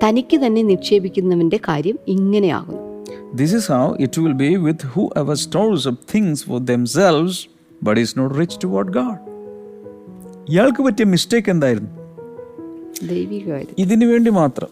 തനിക്ക് 0.03 0.38
തന്നെ 0.38 0.62
നിക്ഷേപിക്കുന്നവന്റെ 0.62 1.59
കാര്യം 1.67 2.00
ഇങ്ങനെയാകുന്നു. 2.07 2.81
This 3.33 3.55
is 3.55 3.71
how 3.71 3.95
it 4.00 4.21
will 4.21 4.31
be 4.31 4.55
with 4.55 4.88
whoever 5.17 5.35
stores 5.35 5.88
of 5.88 5.97
things 6.15 6.45
for 6.45 6.59
themselves 6.65 7.39
but 7.83 8.01
is 8.01 8.19
not 8.19 8.39
rich 8.39 8.57
to 8.63 8.67
what 8.67 8.91
God 8.91 9.21
ഇയാൾക്ക് 10.51 10.81
പറ്റിയ 10.83 11.05
മിസ്റ്റേക്ക് 11.05 11.50
എന്തായിരുന്നു? 11.50 11.91
ഇതിനു 13.77 14.05
വേണ്ടി 14.05 14.31
മാത്രം. 14.31 14.71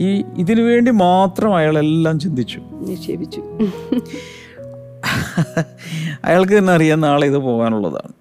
ഈ 0.00 0.24
ഇതിനു 0.36 0.62
വേണ്ടി 0.62 0.90
മാത്രം 0.90 1.56
അയാളെല്ലാം 1.56 2.20
ചിന്തിച്ചു. 2.20 2.60
നിക്ഷേപിച്ചു. 2.72 3.42
അയാൾക്ക് 6.24 6.58
തന്നെ 6.58 6.72
അറിയാം 6.72 7.00
നാളെ 7.00 7.26
ഇത് 7.26 7.38
പോകാനുള്ളതാണ്. 7.38 8.12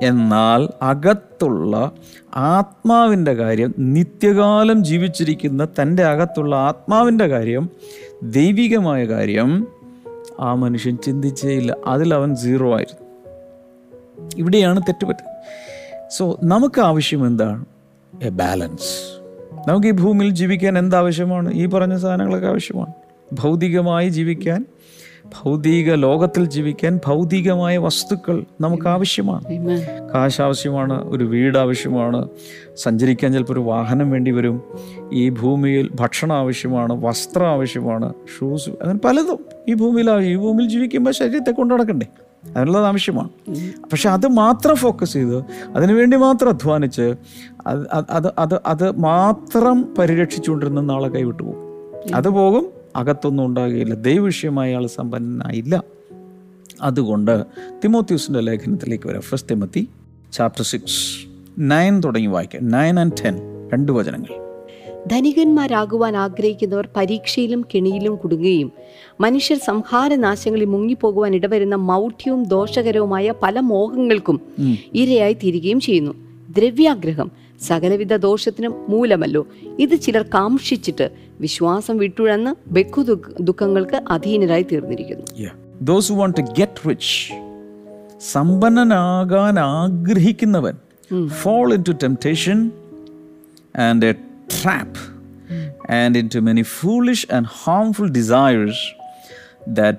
എന്നാൽ 0.00 0.68
അകത്തുള്ള 0.82 1.92
ആത്മാവിന്റെ 2.36 3.32
കാര്യം 3.32 3.74
നിത്യകാലം 3.78 4.84
ജീവിച്ചിരിക്കുന്ന 4.84 5.68
തന്റെ 5.82 6.04
അകത്തുള്ള 6.04 6.56
ആത്മാവിന്റെ 6.56 7.26
കാര്യം 7.26 7.70
ദൈവികമായ 8.22 9.04
കാര്യം 9.04 9.66
ആ 10.40 10.54
മനുഷ്യൻ 10.54 10.96
ചിന്തിച്ചേ 10.96 11.48
ഇല്ല. 11.48 11.76
അതിൽ 11.86 12.14
അവൻ 12.14 12.36
സീറോ 12.36 12.76
ആയിരുന്നു. 12.76 13.08
ഇവിടെയാണ് 14.36 14.82
തെറ്റുപറ്റുന്നത് 14.82 15.36
സോ 16.10 16.38
നമുക്ക് 16.42 16.80
ആവശ്യം 16.80 17.26
എന്താണ്? 17.26 17.64
A 18.22 18.28
balance. 18.28 19.17
നമുക്ക് 19.68 19.86
ഈ 19.86 19.90
ഭൂമിയിൽ 19.90 20.30
ജീവിക്കാൻ 20.32 20.78
എന്താവശ്യമാണ്? 20.78 21.48
ഈ 21.52 21.66
പറഞ്ഞ 21.66 21.96
സാധനങ്ങളൊക്കെ 21.96 22.48
ആവശ്യമാണ്. 22.48 22.92
ഭൗതികമായി 23.32 24.08
ജീവിക്കാൻ 24.08 24.60
ഭൗതിക 25.42 25.94
ലോകത്തിൽ 25.94 26.44
ജീവിക്കാൻ 26.44 27.00
ഭൗതികമായ 27.06 27.78
വസ്തുക്കൾ 27.78 28.36
നമുക്ക് 28.60 28.86
ആവശ്യമാണ്. 28.88 29.44
കാശ് 30.14 30.40
ആവശ്യമാണ് 30.42 30.96
ഒരു 31.08 31.24
വീട് 31.24 31.58
ആവശ്യമാണ് 31.58 32.28
സഞ്ചരിക്കാൻ 32.76 33.32
ചിലപ്പോൾ 33.32 33.52
ഒരു 33.52 33.60
വാഹനം 33.60 34.10
വേണ്ടി 34.10 34.30
വരും 34.30 34.56
ഈ 35.12 35.30
ഭൂമിയിൽ 35.30 35.88
ഭക്ഷണം 35.94 36.36
ആവശ്യമാണ് 36.36 36.92
വസ്ത്രം 37.04 37.48
ആവശ്യമാണ് 37.48 38.08
ഷൂസ് 38.38 38.70
അങ്ങനെ 38.70 39.00
പലതും 39.04 39.40
ഈ 39.68 39.74
ഭൂമിയിൽ 39.74 40.10
ഈ 40.10 40.36
ഭൂമിയിൽ 40.36 40.70
ജീവിക്കുമ്പോൾ 40.70 41.10
ശരീരത്തെ 41.10 41.50
കൊണ്ടു 41.50 41.74
നടക്കണ്ടേ? 41.74 42.06
അതിനുള്ളത് 42.56 42.84
ആവശ്യമാണ്. 42.84 43.28
പക്ഷെ 43.72 44.08
അത് 44.08 44.26
മാത്രം 44.26 44.76
ഫോക്കസ് 44.76 45.12
ചെയ്ത് 45.12 45.36
അതിനുവേണ്ടി 45.76 46.16
മാത്രം 46.16 46.48
അധ്വാനിച്ച് 46.48 47.14
അത് 47.66 47.86
അത് 48.10 48.32
അത് 48.38 48.60
അത് 48.66 48.98
മാത്രം 48.98 49.94
പരിരക്ഷിച്ചുകൊണ്ടിരുന്ന 49.98 50.80
നാളെ 50.80 51.08
കൈവിട്ടു 51.08 51.42
പോകും. 51.42 51.68
അത് 52.14 52.28
പോകും 52.28 52.66
അകത്തൊന്നും 52.96 53.46
ഉണ്ടാകുകയില്ല. 53.46 53.94
ദൈവവിഷയമായ 53.94 54.76
ആൾ 54.76 54.86
സമ്പന്നനായില്ല. 54.86 55.82
അതുകൊണ്ട് 56.82 57.44
തിമോത്യൂസിന്റെ 57.84 58.40
ലേഖനത്തിലേക്ക് 58.40 59.08
വരാം. 59.08 59.20
First 59.20 59.50
Timothy 59.50 59.88
chapter 60.32 60.64
six 60.64 61.26
nine 61.58 62.00
തുടങ്ങി 62.00 62.26
വായിക്കാം. 62.26 62.68
നയൻ 62.68 63.00
ആൻഡ് 63.00 63.12
ടെൻ 63.24 63.38
രണ്ട് 63.72 63.92
വചനങ്ങൾ. 63.92 64.47
ധനികന്മാരാകുവാൻ 65.06 66.16
ആഗ്രഹിക്കുന്നവർ 66.16 66.88
പരീക്ഷയിലും 66.96 67.64
കെണിയിലും 67.74 68.16
കുടുങ്ങുകയും 68.16 68.72
മനുഷ്യർ 69.20 69.58
സംഹാരനാശങ്ങളിൽ 69.58 70.64
മുങ്ങിപ്പോകുവാൻ 70.64 71.34
ഇടവരുന്ന 71.34 71.74
മൗഢ്യവും 71.74 72.42
ദോഷകരവുമായ 72.42 73.32
പല 73.42 73.60
മോഹങ്ങൾക്കും 73.60 74.40
ഇരയായി 74.94 75.32
തീരുകയും 75.32 75.80
ചെയ്യുന്നു. 75.80 76.12
ദ്രവ്യാഗ്രഹം 76.50 77.30
സകലവിധ 77.60 78.16
ദോഷത്തിനും 78.16 78.74
മൂലമല്ലോ. 78.88 79.46
ഇത് 79.78 79.96
ചിലർ 79.96 80.22
കാംക്ഷിച്ചിട്ട് 80.22 81.10
വിശ്വാസം 81.40 81.98
വിട്ടുഴന്ന് 81.98 82.74
ദുഃഖ- 83.00 83.34
ദുഃഖങ്ങൾക്ക് 83.40 84.02
അധീനരായി 84.08 84.62
തീർന്നിരിക്കുന്നു. 84.62 85.26
Those 85.82 86.12
want 86.12 86.36
to 86.36 86.42
get 86.42 86.88
rich 86.88 87.32
സമ്പന്നനാകാൻ 88.32 89.58
ആഗ്രഹിക്കുന്നവൻ 89.58 90.74
fall 91.26 91.74
into 91.88 91.92
temptation 91.92 92.70
and 93.76 94.06
a 94.06 94.14
trap 94.50 95.18
and 95.92 96.18
into 96.34 96.38
many 96.38 96.62
foolish 96.62 97.26
and 97.32 97.46
desires 98.04 98.74
that 99.66 99.66
that 99.66 99.98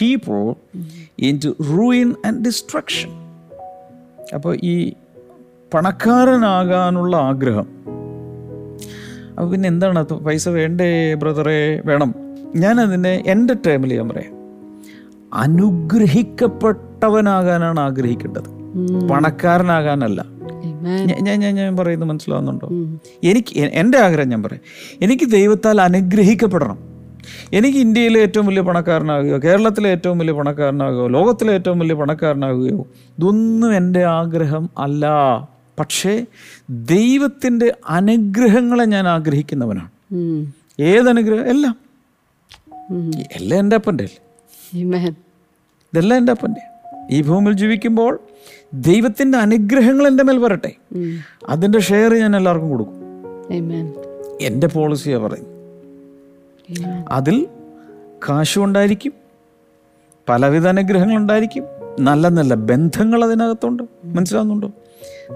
people 0.00 0.54
to 1.38 1.62
ruin 1.62 2.14
and 2.26 2.44
destruction 2.44 3.08
അപ്പോൾ 4.34 4.58
ഈ 4.62 4.92
പണക്കാരനാകാനുള്ള 5.74 7.16
ആഗ്രഹം. 7.16 7.66
അപ്പോൾ 9.28 9.50
പിന്നെ 9.50 9.66
എന്താണ് 9.66 10.08
പൈസ 10.08 10.48
വേണ്ടേ 10.48 11.14
ബ്രദറെ? 11.14 11.82
വേണം. 11.84 12.14
ഞാനതിനെ 12.56 13.22
എന്റെ 13.26 13.54
ടൈമിൽ 13.54 13.94
ഞാൻ 13.94 14.08
പറയാം. 14.08 14.32
അനുഗ്രഹിക്കപ്പെട്ടവനാകാനാണ് 15.34 17.80
ആഗ്രഹിക്കേണ്ടത്. 17.80 18.44
പണക്കാരനാകാനല്ല. 19.08 20.24
ഞാൻ 20.82 21.40
ഞാൻ 21.40 21.54
ഞാൻ- 21.54 21.76
പറയുന്നത് 21.76 22.08
മനസ്സിലാവുന്നുണ്ടോ? 22.08 22.68
എനിക്ക് 23.24 23.58
എന്റെ 23.58 23.98
ആഗ്രഹം 23.98 24.28
ഞാൻ 24.28 24.42
പറയാം. 24.42 24.60
എനിക്ക് 25.02 25.24
ദൈവത്താൽ 25.24 25.80
അനുഗ്രഹിക്കപ്പെടണം. 25.80 26.78
എനിക്ക് 27.52 27.78
ഇന്ത്യയിലെ 27.78 28.20
ഏറ്റവും 28.20 28.46
വലിയ 28.46 28.62
പണക്കാരനാകുകയോ 28.62 29.38
കേരളത്തിലെ 29.38 29.88
ഏറ്റവും 29.88 30.18
വലിയ 30.18 30.32
പണക്കാരനാകുകയോ 30.32 31.06
ലോകത്തിലെ 31.06 31.52
ഏറ്റവും 31.52 31.78
വലിയ 31.78 31.94
പണക്കാരനാകുകയോ 31.94 32.86
ഇതൊന്നും 33.18 33.76
എന്റെ 33.76 34.04
ആഗ്രഹം 34.04 34.70
അല്ല. 34.78 35.06
പക്ഷേ 35.80 36.26
ദൈവത്തിന്റെ 36.70 37.74
അനുഗ്രഹങ്ങളെ 37.88 38.84
ഞാൻ 38.84 39.08
ആഗ്രഹിക്കുന്നവനാണ്. 39.08 39.90
ഏതനുഗ്രഹം? 40.80 41.46
എല്ലാം. 41.50 41.76
എല്ലാം 43.32 43.58
എന്റെ 43.58 43.76
അപ്പന്റെ 43.76 44.04
അല്ലേ. 44.04 44.24
ഇതെല്ലാം 45.92 46.18
എന്റെ 46.18 46.32
അപ്പന്റെ. 46.32 46.60
ഈ 47.10 47.22
ഭൂമിയിൽ 47.22 47.54
ജീവിക്കുമ്പോൾ 47.54 48.20
ദൈവത്തിന്റെ 48.74 49.38
അനുഗ്രഹങ്ങൾ 49.38 50.08
എന്റെ 50.08 50.24
മേൽ 50.24 50.38
വരട്ടെ. 50.38 50.72
അതിന്റെ 50.92 51.22
അതിന്റെ 51.48 51.78
ഷെയർ 51.78 52.14
ഞാൻ 52.14 52.36
എല്ലാവർക്കും 52.36 52.70
കൊടുക്കും. 52.70 53.00
എന്റെ 54.40 54.66
പോളിസിയാണ് 54.66 55.24
പറയും. 55.24 55.46
അതിൽ 57.10 57.46
കാശും 58.28 58.64
ഉണ്ടായിരിക്കും 58.64 59.12
പലവിധ 60.28 60.66
അനുഗ്രഹങ്ങളുണ്ടായിരിക്കും 60.66 61.64
നല്ല 62.00 62.28
നല്ല 62.28 62.54
ബന്ധങ്ങൾ 62.54 63.24
അതിനകത്തുണ്ട്. 63.24 63.82
മനസ്സിലാവുന്നുണ്ടോ? 64.04 64.72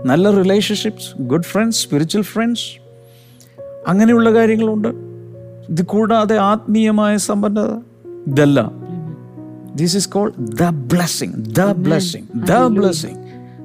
നല്ല 0.04 0.30
relationships 0.30 1.22
good 1.22 1.44
friends 1.44 1.84
spiritual 1.84 2.22
friends 2.22 2.80
അങ്ങനെയുള്ള 3.88 4.34
കാര്യങ്ങളുണ്ട്. 4.34 4.88
ഇത് 5.68 5.86
കൂടാതെ 5.86 6.36
ആത്മീയമായ 6.36 7.16
സമ്പന്നത 7.16 7.70
ഇതെല്ലാം. 8.26 8.84
This 9.74 9.96
is 9.96 10.08
called 10.08 10.32
the 10.38 10.68
blessing 10.68 11.32
the 11.32 11.62
blessing 11.62 12.26
the 12.48 12.52
blessing 12.66 13.23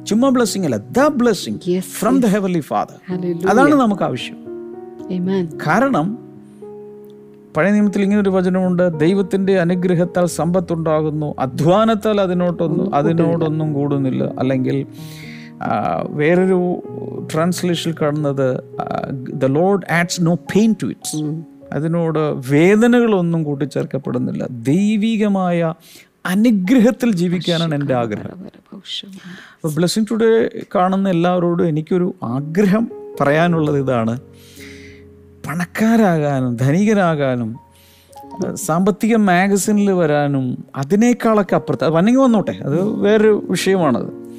ചുമ്മാ 0.10 0.30
ബ്ലെസ്സിങ് 0.30 0.64
അല്ല 0.64 0.78
the 0.78 1.08
blessing 1.08 1.80
from 1.82 2.20
the 2.20 2.26
heavenly 2.26 2.60
Father. 2.60 2.98
അതാണ് 3.48 3.76
നമുക്ക് 3.76 4.04
ആവശ്യം 4.04 4.38
Amen. 5.14 5.46
കാരണം 5.68 6.08
പഴയ 7.58 7.72
നിയമത്തിൽ 7.72 8.02
ഇങ്ങനെ 8.02 8.22
ഒരു 8.22 8.30
വചനമുണ്ട് 8.30 9.00
ദൈവത്തിന്റെ 9.00 9.60
അനുഗ്രഹത്താൽ 9.60 10.26
സമ്പത്തുണ്ടാകുന്നു 10.26 11.36
അധ്വാനത്താൽ 11.40 12.22
അതിനോട്ടൊന്നും 12.22 12.96
അതിനോടൊന്നും 12.96 13.74
കൂടുന്നില്ല. 13.74 14.24
അല്ലെങ്കിൽ 14.40 14.86
വേറൊരു 16.10 16.60
ട്രാൻസ്ലേഷൻ 17.34 17.94
കാണുന്നത് 18.02 18.48
the 19.34 19.46
Lord 19.46 19.94
adds 19.94 20.22
no 20.22 20.36
pain 20.36 20.76
to 20.84 20.86
its 20.86 21.44
അതിനോട് 21.74 22.20
വേദനകളൊന്നും 22.52 23.44
കൂട്ടിച്ചേർക്കപ്പെടുന്നില്ല. 23.44 24.48
ദൈവികമായ 24.52 25.74
അനുഗ്രഹത്തിൽ 26.26 27.12
ജീവിക്കാനാണ് 27.16 27.76
എന്റെ 27.76 27.96
ആഗ്രഹം 27.96 28.46
അപ്പോൾ 29.64 29.74
ബ്ലെസ്സിങ് 29.74 30.06
ടുഡേ 30.12 30.50
കാണുന്ന 30.76 31.10
എല്ലാവരോടും 31.10 31.68
എനിക്കൊരു 31.68 32.16
ആഗ്രഹം 32.24 32.88
പറയാനുള്ളത് 33.22 33.80
ഇതാണ് 33.80 34.20
പണക്കാരാകാനും 35.48 36.56
ധനികരാകാനും 36.56 37.56
സാമ്പത്തിക 38.54 39.16
മാഗസിനിൽ 39.16 39.92
വരാനും 39.92 40.66
അതിനേക്കാളൊക്കെ 40.76 41.56
അപ്പുറത്ത് 41.56 41.84
അത് 41.84 41.94
വന്നെങ്കിൽ 41.94 42.22
വന്നോട്ടെ 42.22 42.52
അത് 42.52 42.84
വേറൊരു 42.84 43.46
വിഷയമാണത് 43.50 44.30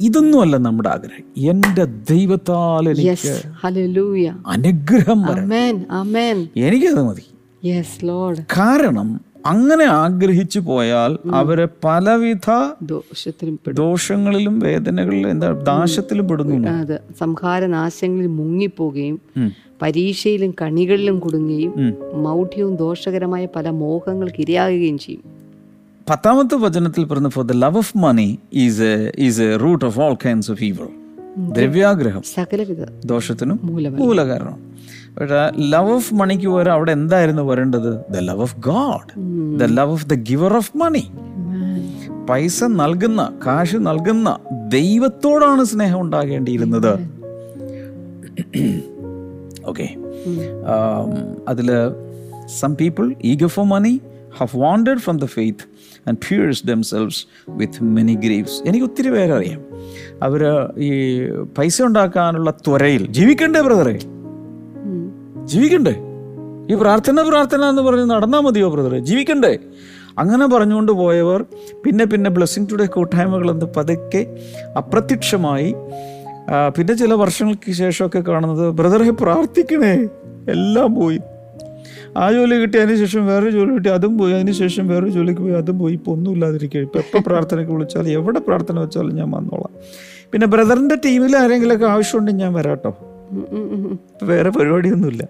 ഇതൊന്നുമല്ല 0.00 0.56
നമ്മുടെ 0.56 0.88
ആഗ്രഹം 0.88 1.50
എന്റെ 1.50 1.84
ദൈവത്താൽ. 1.84 2.88
എനിക്ക്. 2.88 3.42
അനുഗ്രഹം. 4.46 5.54
എനിക്കത് 6.56 7.02
മതി. 7.02 7.22
കാരണം 8.58 9.25
അങ്ങനെ 9.46 9.84
ആഗ്രഹിച്ചു 9.84 10.60
പോയാൽ 10.60 11.18
അവരെ 11.34 11.68
പലവിധ 11.84 12.50
ദോഷത്തിലും 12.82 13.58
ദോഷങ്ങളിലും 13.72 14.58
വേദനകളിലും 14.60 15.30
എന്താ 15.30 15.50
ദാശത്തിലും 15.50 16.28
പെടുന്നു 16.28 16.68
അത് 16.68 17.00
സംഹാരനാശങ്ങളിൽ 17.20 18.26
മുങ്ങിപ്പോകുകയും 18.26 19.20
പരീക്ഷയിലും 19.82 20.54
കണികളിലും 20.62 21.18
കുടുങ്ങുകയും 21.18 21.94
മൗഢ്യവും 22.14 22.76
ദോഷകരമായ 22.76 23.48
പല 23.56 23.70
മോഹങ്ങൾക്ക് 23.70 24.40
ഇരയാകുകയും 24.40 24.98
ചെയ്യും. 24.98 25.22
പത്താമത്തെ 26.10 26.56
വചനത്തിൽ 26.56 27.04
പറഞ്ഞ 27.04 27.28
for 27.28 27.44
the 27.44 27.52
love 27.52 27.76
of 27.76 27.98
money 27.98 28.38
is 28.52 29.12
is 29.18 29.40
a 29.40 29.56
root 29.56 29.84
of 29.84 30.00
all 30.00 30.14
kinds 30.14 30.50
of 30.50 30.64
evil 30.64 30.88
ദ്രവ്യാഗ്രഹം. 31.38 32.22
സകലവിധ 32.22 32.84
ദോഷത്തിനും. 33.04 33.60
മൂലകാരണം. 33.62 34.65
പക്ഷേ 35.18 35.50
ലവ് 35.58 35.90
ഓഫ് 35.90 36.14
മണിക്ക് 36.14 36.48
പകരം 36.48 36.72
അവിടെ 36.72 36.92
എന്തായിരുന്നു 36.92 37.42
വരേണ്ടത് 37.42 38.12
the 38.12 38.16
love 38.18 38.40
of 38.40 38.56
God 38.60 39.10
the 39.60 39.64
love 39.64 39.90
of 39.90 40.06
the 40.06 40.14
giver 40.14 40.54
of 40.56 40.76
money 40.76 41.04
പൈസ 42.30 42.64
നൽകുന്ന 42.64 43.38
കാശ് 43.46 43.76
നൽകുന്ന 43.76 44.38
ദൈവത്തോടാണ് 44.68 45.64
സ്നേഹം 45.64 46.00
ഉണ്ടാകേണ്ടിയിരുന്നത്. 46.00 46.92
ഓക്കെ 49.66 49.86
അതിൽ 51.48 51.68
some 52.60 52.74
people 52.74 53.14
eager 53.24 53.46
for 53.46 53.66
money 53.66 54.00
have 54.38 54.60
wandered 54.60 54.98
from 54.98 55.16
the 55.16 55.24
faith 55.24 55.64
and 56.08 56.18
pierced 56.28 56.66
themselves 56.66 57.26
with 57.48 57.84
many 57.84 58.14
griefs 58.14 58.68
എനിക്ക് 58.68 58.86
ഒത്തിരി 58.86 59.10
പേരറിയാം. 59.10 59.60
അവർ 60.22 60.42
ഈ 60.78 60.90
പൈസ 61.58 61.82
ഉണ്ടാക്കാനുള്ള 61.82 62.50
ത്വരയിൽ 62.50 63.06
ജീവിക്കണ്ടേ 63.06 63.60
ബ്രദറെ 63.60 63.96
ജീവിക്കണ്ടേ? 65.50 65.94
ഈ 66.70 66.74
പ്രാർത്ഥന 66.80 67.22
പ്രാർത്ഥന 67.28 67.64
എന്ന് 67.64 67.82
പറഞ്ഞ് 67.82 68.10
നടന്നാൽ 68.10 68.40
മതിയോ 68.40 68.68
ബ്രദറെ 68.70 68.98
ജീവിക്കണ്ടേ? 68.98 69.58
അങ്ങനെ 70.18 70.46
പറഞ്ഞുകൊണ്ട് 70.46 70.92
പോയവർ 70.92 71.44
പിന്നെ 71.84 72.04
പിന്നെ 72.04 72.30
ബ്ലെസ്സിങ് 72.30 72.66
ടുഡേ 72.72 72.86
കൂട്ടായ്മകൾ 72.86 73.50
എന്ന് 73.50 73.66
പതുക്കെ 73.76 74.36
അപ്രത്യക്ഷമായി 74.76 75.74
പിന്നെ 76.76 76.94
ചില 76.94 77.14
വർഷങ്ങൾക്ക് 77.14 77.72
ശേഷമൊക്കെ 77.72 78.20
കാണുന്നത് 78.20 78.70
ബ്രദറെ 78.70 79.10
പ്രാർത്ഥിക്കണേ. 79.10 79.94
എല്ലാം 80.50 80.94
പോയി. 80.94 81.18
ആ 82.16 82.32
ജോലി 82.32 82.54
കിട്ടി 82.54 82.78
അതിന് 82.78 82.96
ശേഷം 82.96 83.26
വേറെ 83.26 83.50
ജോലി 83.50 83.70
കിട്ടി 83.70 83.88
അതും 83.88 84.18
പോയി. 84.18 84.32
അതിന് 84.32 84.52
ശേഷം 84.52 84.88
വേറെ 84.88 85.08
ജോലിക്ക് 85.08 85.40
പോയി 85.40 85.52
അതും 85.52 85.78
പോയി. 85.78 85.94
ഇപ്പോൾ 85.94 86.10
ഒന്നും 86.10 86.32
ഇല്ലാതിരിക്കുക 86.32 86.80
ഇപ്പം 86.80 86.98
എപ്പോൾ 86.98 87.18
പ്രാർത്ഥനയ്ക്ക് 87.26 87.72
വിളിച്ചാലും 87.72 88.10
എവിടെ 88.10 88.38
പ്രാർത്ഥന 88.38 88.78
വെച്ചാലും 88.80 89.14
ഞാൻ 89.16 89.30
വന്നോളാം. 89.30 89.72
പിന്നെ 90.32 90.46
ബ്രദറിന്റെ 90.46 90.94
ടീമിൽ 90.94 91.36
ആരെങ്കിലുമൊക്കെ 91.36 91.86
ആവശ്യമുണ്ടെങ്കിൽ 91.86 92.44
ഞാൻ 92.44 92.52
വരാട്ടോ. 92.52 93.05
വേറെ 94.22 94.50
പരിപാടിയൊന്നുമില്ല. 94.50 95.22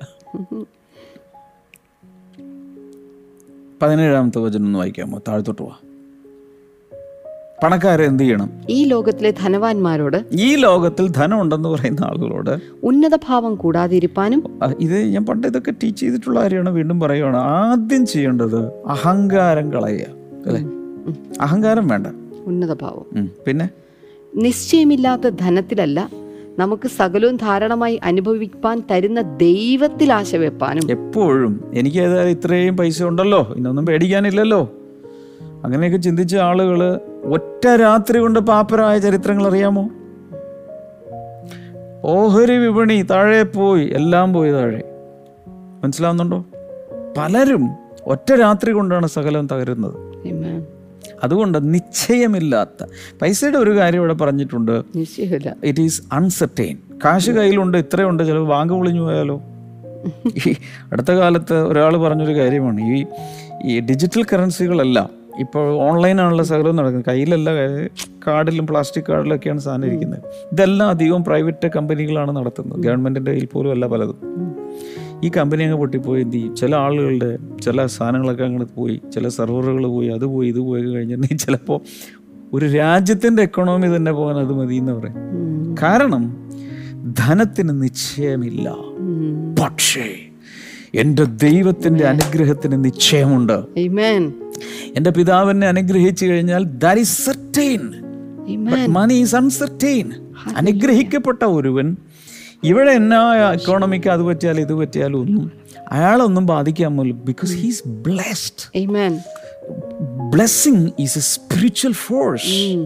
പതിനേഴാമത്തെ 3.83 4.39
വചനം 4.39 4.65
ഒന്ന് 4.65 4.79
വായിക്കാമോ? 4.79 5.19
താഴ്ത്തോട്ട് 5.29 5.63
പോവാ 5.63 5.77
പണക്കാരെ 7.63 8.05
എന്ത് 8.05 8.23
ചെയ്യണം? 8.23 8.49
ഈ 8.71 8.85
ലോകത്തിലെ 8.85 9.31
ധനവാന്മാരോട് 9.31 10.17
ഈ 10.33 10.57
ലോകത്തിൽ 10.57 11.09
ധനം 11.11 11.41
ഉണ്ടെന്ന് 11.41 11.69
പറയുന്ന 11.69 12.01
ആളുകളോട് 12.05 12.51
ഉന്നത 12.85 13.17
ഭാവം 13.27 13.55
കൂടാതിരിപ്പാനും 13.55 14.41
ഇത് 14.81 14.97
ഞാൻ 15.05 15.27
പണ്ട് 15.27 15.47
ഇതൊക്കെ 15.47 15.71
ടീച്ച് 15.83 16.01
ചെയ്തിട്ടുള്ള 16.01 16.41
കാര്യമാണ് 16.41 16.71
വീണ്ടും 16.71 17.01
പറയുകയാണ് 17.01 17.37
ആദ്യം 17.37 18.07
ചെയ്യേണ്ടത് 18.07 18.61
അഹങ്കാരം 18.87 19.73
കളയുക 19.73 20.07
അല്ലേ? 20.47 20.63
അഹങ്കാരം 21.41 21.89
വേണ്ട. 21.89 22.07
ഉന്നത 22.47 22.73
ഭാവം 22.75 23.29
പിന്നെ? 23.47 23.69
നിശ്ചയമില്ലാത്ത 24.37 25.29
ധനത്തിലല്ല 25.29 25.99
നമുക്ക് 26.59 26.89
സകലവും 26.89 27.37
ധാരണമായി 27.37 28.01
അനുഭവിക്കാൻ 28.05 28.83
തരുന്ന 28.91 29.21
ദൈവത്തിൽ 29.21 30.13
ആശ 30.13 30.37
വെപ്പാനും 30.37 30.91
എപ്പോഴും 30.91 31.71
എനിക്ക് 31.75 31.99
ഏതായാലും 31.99 32.31
ഇത്രയും 32.31 32.77
പൈസ 32.77 33.03
ഉണ്ടല്ലോ. 33.03 33.55
ഇന്നൊന്നും 33.57 33.87
പേടിക്കാനില്ലല്ലോ. 33.87 34.73
അങ്ങനെയൊക്കെ 35.65 35.99
ചിന്തിച്ച 35.99 36.37
ആളുകൾ 36.37 37.01
ഒറ്റ 37.25 37.69
രാത്രി 37.69 38.19
കൊണ്ട് 38.19 38.39
പാപ്പരായ 38.39 38.99
ചരിത്രങ്ങൾ 38.99 39.47
അറിയാമോ? 39.47 39.89
ഓഹരി 42.05 42.57
വിപണി 42.57 43.03
താഴെ 43.03 43.43
പോയി 43.43 43.91
എല്ലാം 43.93 44.33
പോയി 44.33 44.53
താഴെ. 44.53 44.83
മനസ്സിലാവുന്നുണ്ടോ? 45.85 46.45
പലരും 47.19 47.69
ഒറ്റ 48.07 48.33
രാത്രി 48.33 48.73
കൊണ്ടാണ് 48.73 49.07
സകലം 49.07 49.47
തകരുന്നത്. 49.47 50.06
അതുകൊണ്ട് 51.23 51.75
നിശ്ചയമില്ലാത്ത 51.75 52.87
പൈസയുടെ 53.23 53.59
ഒരു 53.59 53.79
കാര്യം 53.79 53.99
ഇവിടെ 53.99 54.15
പറഞ്ഞിട്ടുണ്ട്. 54.15 54.83
ഇറ്റ് 55.65 55.81
ഈസ് 55.81 56.03
അൺസർട്ടൈൻ 56.13 56.77
കാശ് 57.05 57.31
കയ്യിലുണ്ട് 57.31 57.79
ഇത്രയുണ്ട് 57.79 58.23
ചിലപ്പോൾ 58.23 58.49
ബാങ്ക് 58.49 58.73
പൊളിഞ്ഞു 58.73 59.01
പോയാലോ? 59.01 59.43
ഈ 60.27 60.55
അടുത്ത 60.93 61.11
കാലത്ത് 61.11 61.55
ഒരാൾ 61.55 61.97
പറഞ്ഞൊരു 61.97 62.35
കാര്യമാണ് 62.37 62.81
ഈ 62.81 63.05
ഈ 63.65 63.81
ഡിജിറ്റൽ 63.81 64.25
കറൻസികളെല്ലാം 64.33 65.11
ഇപ്പോൾ 65.39 65.75
ഓൺലൈനാണല്ലോ 65.75 66.45
സകലം 66.45 66.77
നടക്കുന്നത്. 66.77 67.07
കയ്യിലല്ല 67.09 67.51
കാർഡിലും 68.27 68.67
പ്ലാസ്റ്റിക് 68.67 69.05
കാർഡിലൊക്കെയാണ് 69.09 69.61
സാധനം 69.61 69.87
ഇരിക്കുന്നത്. 69.87 70.23
ഇതെല്ലാം 70.53 70.89
അധികവും 70.89 71.25
പ്രൈവറ്റ് 71.25 71.69
കമ്പനികളാണ് 71.77 72.37
നടത്തുന്നത്. 72.37 72.81
ഗവൺമെന്റിന്റെ 72.81 73.31
കയ്യിൽ 73.31 73.49
പോലും 73.53 73.71
അല്ല 73.71 73.87
പലതും. 73.87 74.46
ഈ 75.25 75.31
കമ്പനി 75.37 75.63
അങ്ങ് 75.63 75.77
പൊട്ടിപ്പോയി 75.77 76.23
എന്ത് 76.23 76.37
ചെയ്യും? 76.37 76.57
ചില 76.57 76.75
ആളുകളുടെ 76.75 77.39
ചില 77.63 77.87
സാധനങ്ങളൊക്കെ 77.87 78.45
അങ്ങനെ 78.45 78.65
പോയി 78.65 79.01
ചില 79.15 79.29
സെർവറുകൾ 79.29 79.87
പോയി 79.87 80.09
അത് 80.09 80.25
പോയി 80.25 80.49
ഇത് 80.49 80.59
പോയി 80.59 80.83
കഴിഞ്ഞിട്ടുണ്ടെങ്കിൽ 80.83 81.45
ചിലപ്പോൾ 81.45 81.81
ഒരു 82.53 82.67
രാജ്യത്തിന്റെ 82.67 83.43
എക്കണോമി 83.43 83.97
തന്നെ 83.97 84.13
പോകാൻ 84.13 84.37
അത് 84.39 84.53
മതി 84.53 84.75
എന്ന് 84.75 84.93
പറയും. 84.93 85.15
കാരണം 85.83 86.51
ധനത്തിന് 87.19 87.83
നിശ്ചയമില്ല. 87.83 88.75
പക്ഷേ 89.63 90.07
എന്റെ 90.95 91.25
ദൈവത്തിന്റെ 91.25 92.05
അനുഗ്രഹത്തിന് 92.05 92.85
നിശ്ചയമുണ്ട്. 92.85 93.65
എന്റെ 93.77 94.33
എന്റെ 94.97 95.11
പിതാവിനെ 95.11 95.67
അനുഗ്രഹിച്ചു 95.67 96.27
കഴിഞ്ഞാൽ 96.27 96.65
that 96.65 97.01
is 97.01 97.27
certain. 97.27 97.81
Money 98.89 99.15
is 99.15 99.37
uncertain 99.37 100.13
അനുഗ്രഹിക്കപ്പെട്ട 100.57 101.45
ഒരുവൻ 101.45 101.97
ഇവിടെ 102.67 102.93
എന്നാ 102.93 103.21
എക്കോണമിക്ക് 103.49 104.09
അത് 104.09 104.23
പറ്റിയാലും 104.23 104.63
ഇത് 104.63 104.75
പറ്റിയാലും 104.75 105.19
ഒന്നും 105.21 105.47
അയാളൊന്നും 105.91 106.47
ബാധിക്കാൻ 106.47 106.93
പോലും 106.97 107.19
because 107.25 107.55
he's 107.57 107.83
blessed 108.07 108.65
Amen. 108.79 109.13
Blessing 110.33 110.87
is 111.01 111.19
a 111.19 111.25
spiritual 111.33 111.95
force 112.07 112.51
Mm. 112.57 112.81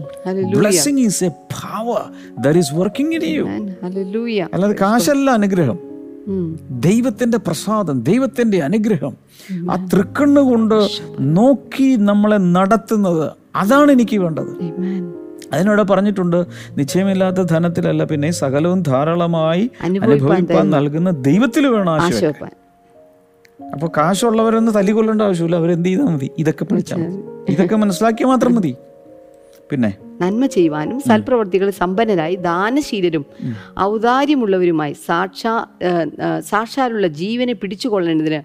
Blessing 0.53 0.99
is 0.99 1.23
a 1.23 1.31
power 1.55 2.01
that 2.39 2.57
is 2.57 2.73
working 2.73 3.15
in 3.15 3.25
you. 3.31 3.45
അല്ലാതെ 4.53 4.75
കാശല്ല 4.81 5.27
അനുഗ്രഹം. 5.31 5.77
Mm. 6.27 6.47
ദൈവത്തിന്റെ 6.87 7.37
പ്രസാദം 7.47 7.99
ദൈവത്തിന്റെ 8.03 8.57
അനുഗ്രഹം. 8.61 9.13
ആ 9.71 9.75
തൃക്കണ്ണുകൊണ്ട് 9.93 10.77
നോക്കി 11.37 11.89
നമ്മളെ 12.09 12.37
നടത്തുന്നത് 12.57 13.25
അതാണ് 13.55 13.91
എനിക്ക് 13.91 14.17
വേണ്ടത്. 14.19 14.51
അതിനോട് 15.53 15.81
പറഞ്ഞിട്ടുണ്ട് 15.83 16.39
നിശ്ചയമില്ലാത്ത 16.77 17.41
ധനത്തിലല്ല 17.51 18.03
പിന്നെ 18.03 18.31
സകലവും 18.37 18.81
ധാരാളമായി 18.83 19.65
അനുഭവിപ്പാൻ 19.81 20.29
അനുഭവിപ്പാൻ 20.33 20.69
നൽകുന്ന 20.69 21.11
ദൈവത്തിൽ 21.21 21.67
വേണം 21.67 21.93
ആശയപ്പാൻ 21.99 22.51
അപ്പൊ 23.73 23.87
കാശുള്ളവരൊന്നും 23.97 24.73
തല്ലിക്കൊല്ലേണ്ട 24.73 25.21
ആവശ്യമില്ല 25.21 25.55
അവരെന്ത് 25.55 25.89
ചെയ്താൽ 25.89 26.07
മതി? 26.11 26.27
ഇതൊക്കെ 26.37 26.65
പഠിച്ചാൽ 26.65 26.99
മതി. 27.01 27.19
ഇതൊക്കെ 27.49 27.75
മനസ്സിലാക്കിയാൽ 27.75 28.29
മാത്രം 28.29 28.55
മതി. 28.55 28.71
പിന്നെ? 29.69 29.91
നന്മ 30.21 30.45
ചെയ്യുവാനും 30.45 30.97
സൽപ്രവർത്തികൾ 31.01 31.69
സമ്പന്നരായി 31.73 32.35
ദാനശീലരും 32.41 33.23
ഔദാര്യമുള്ളവരുമായി 33.81 34.93
സാക്ഷാ 35.05 35.53
സാക്ഷാലുള്ള 36.45 37.07
ജീവനെ 37.19 37.53
പിടിച്ചുകൊള്ളേണ്ടതിന് 37.53 38.39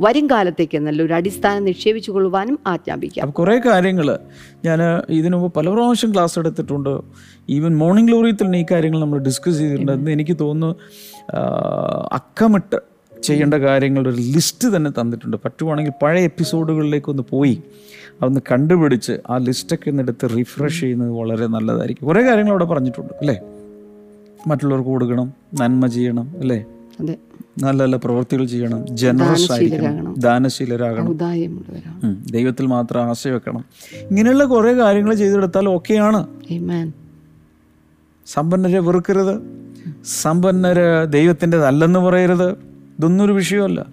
വരും 0.00 0.26
കാലത്തേക്ക് 0.30 0.78
നല്ലൊരു 0.78 1.14
അടിസ്ഥാനം 1.14 1.64
നിക്ഷേപിച്ചു 1.64 2.10
കൊള്ളുവാനും 2.10 2.58
ആജ്ഞാപിക്കാം. 2.66 3.30
കുറേ 3.30 3.60
കാര്യങ്ങൾ 3.66 4.18
ഞാൻ 4.64 4.80
ഇതിനു 5.08 5.36
മുമ്പ് 5.36 5.54
പല 5.54 5.68
പ്രാവശ്യം 5.68 6.12
ക്ലാസ് 6.14 6.38
എടുത്തിട്ടുണ്ട്. 6.38 7.00
ഈവൻ 7.48 7.78
മോർണിംഗ് 7.78 8.10
ഗ്ലോറിയിൽ 8.10 8.34
തന്നെ 8.34 8.58
ഈ 8.58 8.64
കാര്യങ്ങൾ 8.70 9.00
നമ്മൾ 9.00 9.18
ഡിസ്കസ് 9.18 9.58
ചെയ്തിട്ടുണ്ട്. 9.58 9.92
എന്ന് 9.92 10.10
എനിക്ക് 10.10 10.36
തോന്നുന്നു 10.40 10.74
അക്കമിട്ട് 12.12 12.78
ചെയ്യേണ്ട 13.22 13.54
കാര്യങ്ങളുടെ 13.54 14.10
ഒരു 14.10 14.16
ലിസ്റ്റ് 14.16 14.76
തന്നെ 14.76 14.90
തന്നിട്ടുണ്ട്. 15.00 15.36
പറ്റുവാണെങ്കിൽ 15.44 15.92
പഴയ 16.02 16.24
എപ്പിസോഡുകളിലേക്കൊന്ന് 16.24 17.22
പോയി 17.30 17.62
അതൊന്ന് 18.22 18.40
കണ്ടുപിടിച്ച് 18.52 19.14
ആ 19.30 19.36
ലിസ്റ്റൊക്കെ 19.36 19.90
ഒന്ന് 19.90 20.02
എടുത്ത് 20.02 20.28
റിഫ്രഷ് 20.38 20.80
ചെയ്യുന്നത് 20.80 21.10
വളരെ 21.10 21.46
നല്ലതായിരിക്കും. 21.46 22.06
കുറേ 22.06 22.22
കാര്യങ്ങൾ 22.22 22.50
അവിടെ 22.50 22.64
പറഞ്ഞിട്ടുണ്ട് 22.64 23.12
അല്ലേ? 23.20 23.40
മറ്റുള്ളവർക്ക് 24.46 24.90
കൊടുക്കണം 24.90 25.32
നന്മ 25.60 25.86
ചെയ്യണം 25.86 26.26
അല്ലേ? 26.38 26.64
അതെ. 27.00 27.16
നല്ല 27.58 27.82
നല്ല 27.82 27.96
പ്രവൃത്തികൾ 27.96 28.44
ചെയ്യണം. 28.44 28.96
ജനറസ് 28.96 29.52
ആയിരിക്കണം. 29.52 30.14
ദാനശീലരാകണം. 30.18 31.06
ദൈവത്തിൽ 32.30 32.66
മാത്രം 32.66 33.02
ആശ 33.02 33.28
വെക്കണം. 33.28 33.64
ഇങ്ങനെയുള്ള 34.10 34.44
കുറേ 34.44 34.72
കാര്യങ്ങൾ 34.72 35.14
ചെയ്തെടുത്താൽ 35.14 35.68
ഓക്കെയാണ്. 35.68 36.26
സമ്പന്നരെ 38.26 38.78
വെറുക്കരുത്. 38.78 39.42
സമ്പന്നര് 40.22 41.12
ദൈവത്തിന്റെതല്ലെന്ന് 41.12 41.98
പറയരുത്. 41.98 42.50
ഇതൊന്നും 42.98 43.24
ഒരു 43.24 43.32
വിഷയമല്ല. 43.32 43.86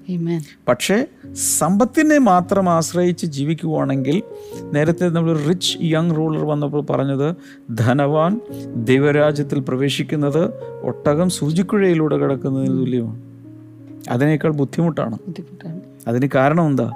പക്ഷേ 0.67 1.05
സമ്പത്തിനെ 1.33 2.17
മാത്രം 2.17 2.69
ആശ്രയിച്ച് 2.69 3.25
ജീവിക്കുവാണെങ്കിൽ 3.25 4.23
നേരത്തെ 4.73 5.09
നമ്മൾ 5.09 5.37
റിച്ച് 5.47 5.77
യങ് 5.81 6.15
റൂളർ 6.15 6.45
വന്നപ്പോൾ 6.45 6.81
പറഞ്ഞത് 6.81 7.35
ധനവാൻ 7.77 8.41
ദൈവരാജ്യത്തിൽ 8.75 9.59
പ്രവേശിക്കുന്നത് 9.59 10.49
ഒട്ടകം 10.83 11.29
സൂചിക്കുഴയിലൂടെ 11.29 12.17
കിടക്കുന്നതിന് 12.17 12.73
തുല്യമാണ്. 12.73 13.26
അതിനേക്കാൾ 14.09 14.51
ബുദ്ധിമുട്ടാണ്. 14.51 15.19
അതിന് 16.07 16.29
കാരണം 16.35 16.67
എന്താ? 16.67 16.91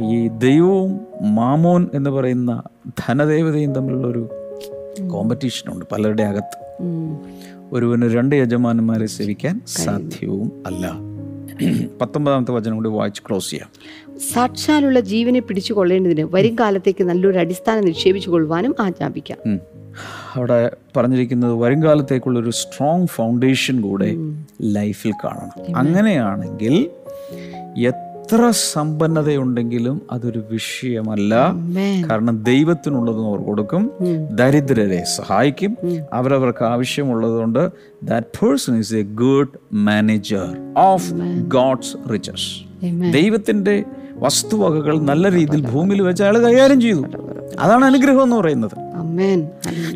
ഈ 0.00 0.28
ദൈവവും 0.28 1.00
മാമോൻ 1.34 1.88
എന്ന് 1.94 2.10
പറയുന്ന 2.10 2.62
ധനദേവതയും 2.88 3.74
തമ്മിലുള്ള 3.74 4.06
തമ്മിലുള്ളൊരു 4.06 5.08
കോമ്പറ്റീഷനുണ്ട് 5.08 5.84
പലരുടെ 5.92 6.22
അകത്ത്. 6.22 6.84
ഒരുവന് 7.72 8.02
രണ്ട് 8.02 8.36
യജമാനന്മാരെ 8.36 9.06
സേവിക്കാൻ 9.06 9.60
സാധ്യവും 9.66 10.62
അല്ല. 10.66 11.12
പത്തൊമ്പതാമത്തെ 12.00 12.52
വചനം 12.52 12.76
കൂടി 12.76 12.88
വായിച്ച് 12.88 13.22
ക്ലോസ് 13.28 13.50
ചെയ്യാം. 13.50 13.68
സാക്ഷാലുള്ള 14.34 15.00
ജീവനെ 15.00 15.40
പിടിച്ചു 15.40 15.72
കൊള്ളേണ്ടതിന് 15.72 16.28
വരും 16.30 16.56
കാലത്തേക്ക് 16.60 17.04
നല്ലൊരു 17.04 17.38
അടിസ്ഥാനം 17.38 17.84
നിക്ഷേപിച്ചു 17.84 18.30
കൊള്ളുവാനും 18.30 18.74
ആജ്ഞാപിക്കാം. 18.80 19.71
അവിടെ 20.34 20.70
പറഞ്ഞിരിക്കുന്നത് 20.96 21.54
വരുംകാലത്തേക്കുള്ളൊരു 21.54 22.50
സ്ട്രോങ് 22.50 23.06
ഫൗണ്ടേഷൻ 23.06 23.80
കൂടെ 23.80 24.16
ലൈഫിൽ 24.60 25.12
കാണണം. 25.24 25.76
അങ്ങനെയാണെങ്കിൽ 25.76 26.90
എത്ര 27.76 28.50
സമ്പന്നതയുണ്ടെങ്കിലും 28.50 30.02
അതൊരു 30.10 30.44
വിഷയമല്ല. 30.50 31.32
കാരണം 32.10 32.42
ദൈവത്തിനുള്ളതും 32.42 33.28
അവർ 33.28 33.38
കൊടുക്കും 33.38 33.90
ദരിദ്രരെ 34.32 35.04
സഹായിക്കും 35.04 35.72
അവരവർക്ക് 36.12 36.64
ആവശ്യമുള്ളതുകൊണ്ട് 36.64 37.72
that 38.02 38.44
person 38.44 38.78
is 38.78 38.94
a 38.94 39.02
good 39.02 39.48
manager 39.72 40.46
of 40.76 41.10
God's 41.48 42.12
riches 42.12 42.48
ദൈവത്തിന്റെ 43.12 43.84
വസ്തുവകകൾ 44.22 44.94
നല്ല 45.10 45.32
രീതിയിൽ 45.32 45.62
ഭൂമിയിൽ 45.70 46.02
വെച്ച് 46.02 46.22
അയാൾ 46.22 46.36
കൈകാര്യം 46.38 46.80
ചെയ്തു. 46.80 47.02
അതാണ് 47.60 47.84
അനുഗ്രഹം 47.84 48.22
എന്ന് 48.22 48.36
പറയുന്നത്. 48.36 48.76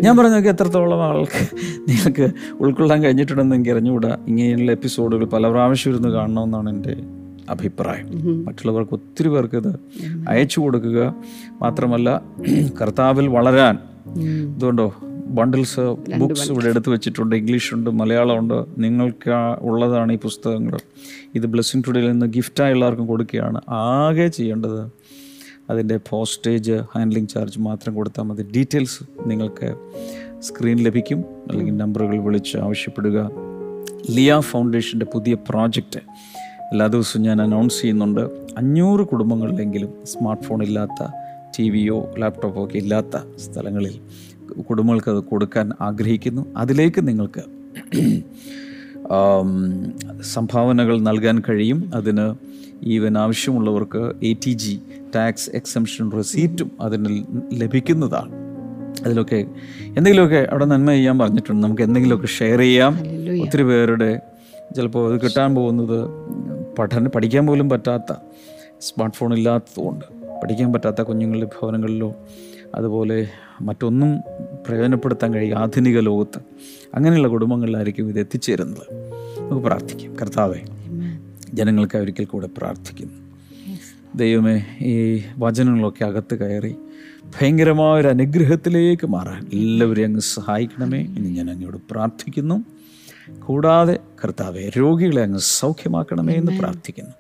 ഞാൻ 0.05 0.17
പറഞ്ഞു 0.17 0.33
നോക്കി 0.33 0.49
എത്രത്തോളം 0.49 1.03
ആൾക്ക് 1.05 1.43
നിങ്ങൾക്ക് 1.89 2.27
ഉൾക്കൊള്ളാൻ 2.61 3.03
കഴിഞ്ഞിട്ടുണ്ടെന്ന് 3.03 3.57
എനിക്ക് 3.57 3.71
അറിഞ്ഞുകൂടാ. 3.71 4.17
ഇങ്ങനെയുള്ള 4.29 4.73
എപ്പിസോഡുകൾ 4.73 5.25
പല 5.25 5.49
പ്രാവശ്യം 5.49 5.91
ഇരുന്ന് 5.91 6.09
കാണണമെന്നാണ് 6.09 6.71
എന്റെ 6.71 6.97
അഭിപ്രായം. 7.51 8.07
മറ്റുള്ളവർക്ക് 8.45 8.93
ഒത്തിരി 8.93 9.29
പേർക്ക് 9.29 9.57
ഇത് 9.57 9.73
അയച്ചു 10.29 10.61
കൊടുക്കുക 10.61 11.15
മാത്രമല്ല 11.63 12.23
കർത്താവിൽ 12.81 13.29
വളരാൻ. 13.29 13.79
ഇതുകൊണ്ടോ? 14.57 14.95
ബണ്ടിൽസ് 15.27 15.81
ബുക്സ് 16.19 16.53
ഇവിടെ 16.53 16.67
എടുത്തു 16.67 16.91
വെച്ചിട്ടുണ്ട്. 16.91 17.37
ഇംഗ്ലീഷുണ്ട് 17.37 17.91
മലയാളമുണ്ട്. 17.91 18.65
നിങ്ങൾക്ക് 18.79 19.31
ഉള്ളതാണ് 19.61 20.13
ഈ 20.13 20.17
പുസ്തകങ്ങൾ. 20.17 20.79
ഇത് 21.35 21.47
ബ്ലെസ്സിങ് 21.47 21.83
ടുഡേയിൽ 21.89 22.11
നിന്ന് 22.11 22.27
ഗിഫ്റ്റായി 22.27 22.73
എല്ലാവർക്കും 22.73 23.07
കൊടുക്കുകയാണ്. 23.07 23.61
ആകെ 23.69 24.29
ചെയ്യേണ്ടത് 24.29 24.91
അതിന്റെ 25.71 26.01
പോസ്റ്റേജ് 26.11 26.73
ഹാൻഡ്ലിംഗ് 26.73 27.29
ചാർജ് 27.29 27.59
മാത്രം 27.59 27.95
കൊടുത്താൽ 27.95 28.25
മതി. 28.25 28.43
ഡീറ്റെയിൽസ് 28.43 29.05
നിങ്ങൾക്ക് 29.27 29.75
സ്ക്രീൻ 30.41 30.77
ലഭിക്കും. 30.77 31.25
അല്ലെങ്കിൽ 31.51 31.77
നമ്പറുകൾ 31.77 32.19
വിളിച്ച് 32.19 32.57
ആവശ്യപ്പെടുക. 32.57 33.31
ലിയ 34.11 34.41
ഫൗണ്ടേഷന്റെ 34.41 35.07
പുതിയ 35.07 35.35
പ്രോജക്റ്റ് 35.35 36.01
എല്ലാ 36.73 36.87
ദിവസവും 36.87 37.23
ഞാൻ 37.23 37.43
അനൗൺസ് 37.43 37.81
ചെയ്യുന്നുണ്ട്. 37.81 38.21
അഞ്ഞൂറ് 38.59 39.01
കുടുംബങ്ങളിലെങ്കിലും 39.01 39.89
സ്മാർട്ട് 40.05 40.45
ഫോൺ 40.45 40.63
ഇല്ലാത്ത 40.63 41.07
ടി 41.59 41.71
വിയോ 41.71 42.15
ലാപ്ടോപ്പോ 42.19 42.65
ഒക്കെ 42.65 42.77
ഇല്ലാത്ത 42.77 43.37
സ്ഥലങ്ങളിൽ 43.37 44.01
കുടുംബങ്ങൾക്ക് 44.63 45.11
അത് 45.11 45.19
കൊടുക്കാൻ 45.19 45.73
ആഗ്രഹിക്കുന്നു. 45.81 46.47
അതിലേക്ക് 46.57 47.09
നിങ്ങൾക്ക് 47.09 47.43
സംഭാവനകൾ 50.23 51.01
നൽകാൻ 51.01 51.43
കഴിയും. 51.49 51.91
അതിന് 51.95 52.35
ഈവൻ 52.83 53.19
ആവശ്യമുള്ളവർക്ക് 53.19 54.13
A 54.23 54.33
T 54.33 54.51
G 54.51 54.81
tax 55.15 55.51
exemption 55.55 56.13
റെസീറ്റും 56.13 56.71
അതിന് 56.81 57.25
ലഭിക്കുന്നതാണ്. 57.53 58.33
അതിലൊക്കെ 59.07 59.47
എന്തെങ്കിലുമൊക്കെ 59.87 60.49
അവിടെ 60.51 60.65
നന്മ 60.65 60.91
ചെയ്യാൻ 60.91 61.19
പറഞ്ഞിട്ടുണ്ട്. 61.19 61.67
നമുക്ക് 61.67 61.83
എന്തെങ്കിലുമൊക്കെ 61.83 62.27
ഷെയർ 62.27 62.59
ചെയ്യാം. 62.59 62.93
ഒത്തിരി 63.43 63.63
പേരുടെ 63.63 64.21
ചിലപ്പോൾ 64.77 65.15
അത് 65.15 65.21
കിട്ടാൻ 65.21 65.55
പോകുന്നത് 65.55 66.09
പഠന 66.79 67.07
പഠിക്കാൻ 67.07 67.47
പോലും 67.47 67.71
പറ്റാത്ത 67.71 68.15
സ്മാർട്ട് 68.81 69.17
ഫോൺ 69.17 69.35
ഇല്ലാത്തതുകൊണ്ട് 69.35 70.05
പഠിക്കാൻ 70.43 70.73
പറ്റാത്ത 70.73 71.03
കുഞ്ഞുങ്ങളുടെ 71.03 71.47
ഭവനങ്ങളിലോ 71.47 72.15
അതുപോലെ 72.75 73.29
മറ്റൊന്നും 73.61 74.21
പ്രയോജനപ്പെടുത്താൻ 74.67 75.35
കഴിയും 75.35 75.59
ആധുനിക 75.59 76.01
ലോകത്ത് 76.01 76.41
അങ്ങനെയുള്ള 76.95 77.29
കുടുംബങ്ങളിലായിരിക്കും 77.29 78.09
ഇത് 78.09 78.21
എത്തിച്ചേരുന്നത്. 78.21 78.95
നമുക്ക് 79.41 79.67
പ്രാർത്ഥിക്കാം. 79.67 80.17
കർത്താവേ 80.17 80.61
ജനങ്ങൾക്ക് 81.55 81.99
ഒരിക്കൽ 81.99 82.25
കൂടെ 82.25 82.49
പ്രാർത്ഥിക്കുന്നു. 82.59 83.15
ദൈവമേ 84.15 84.67
ഈ 84.81 85.23
വചനങ്ങളൊക്കെ 85.39 86.05
അകത്ത് 86.05 86.35
കയറി 86.35 86.77
ഭയങ്കരമായ 87.27 88.01
ഒരു 88.01 88.09
അനുഗ്രഹത്തിലേക്ക് 88.09 89.07
മാറാൻ 89.07 89.47
എല്ലാവരെയും 89.53 90.07
അങ്ങ് 90.07 90.21
സഹായിക്കണമേ 90.21 91.01
എന്ന് 91.01 91.31
ഞാൻ 91.31 91.51
അങ്ങയോട് 91.51 91.77
പ്രാർത്ഥിക്കുന്നു. 91.91 92.65
കൂടാതെ 93.47 93.99
കർത്താവെ 94.25 94.71
രോഗികളെ 94.79 95.23
അങ്ങ് 95.23 95.39
സൗഖ്യമാക്കണമേ 95.39 96.35
എന്ന് 96.35 96.59
പ്രാർത്ഥിക്കുന്നു. 96.59 97.11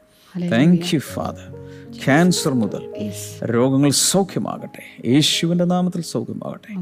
താങ്ക് 0.51 0.95
യു 0.95 0.99
ഫാദർ 0.99 1.66
ക്യാൻസർ 2.05 2.55
മുതൽ 2.55 3.11
രോഗങ്ങൾ 3.45 3.91
സൗഖ്യമാകട്ടെ. 3.91 5.09
യേശുവിന്റെ 5.09 5.65
നാമത്തിൽ 5.65 6.01
സൗഖ്യമാകട്ടെ. 6.03 6.75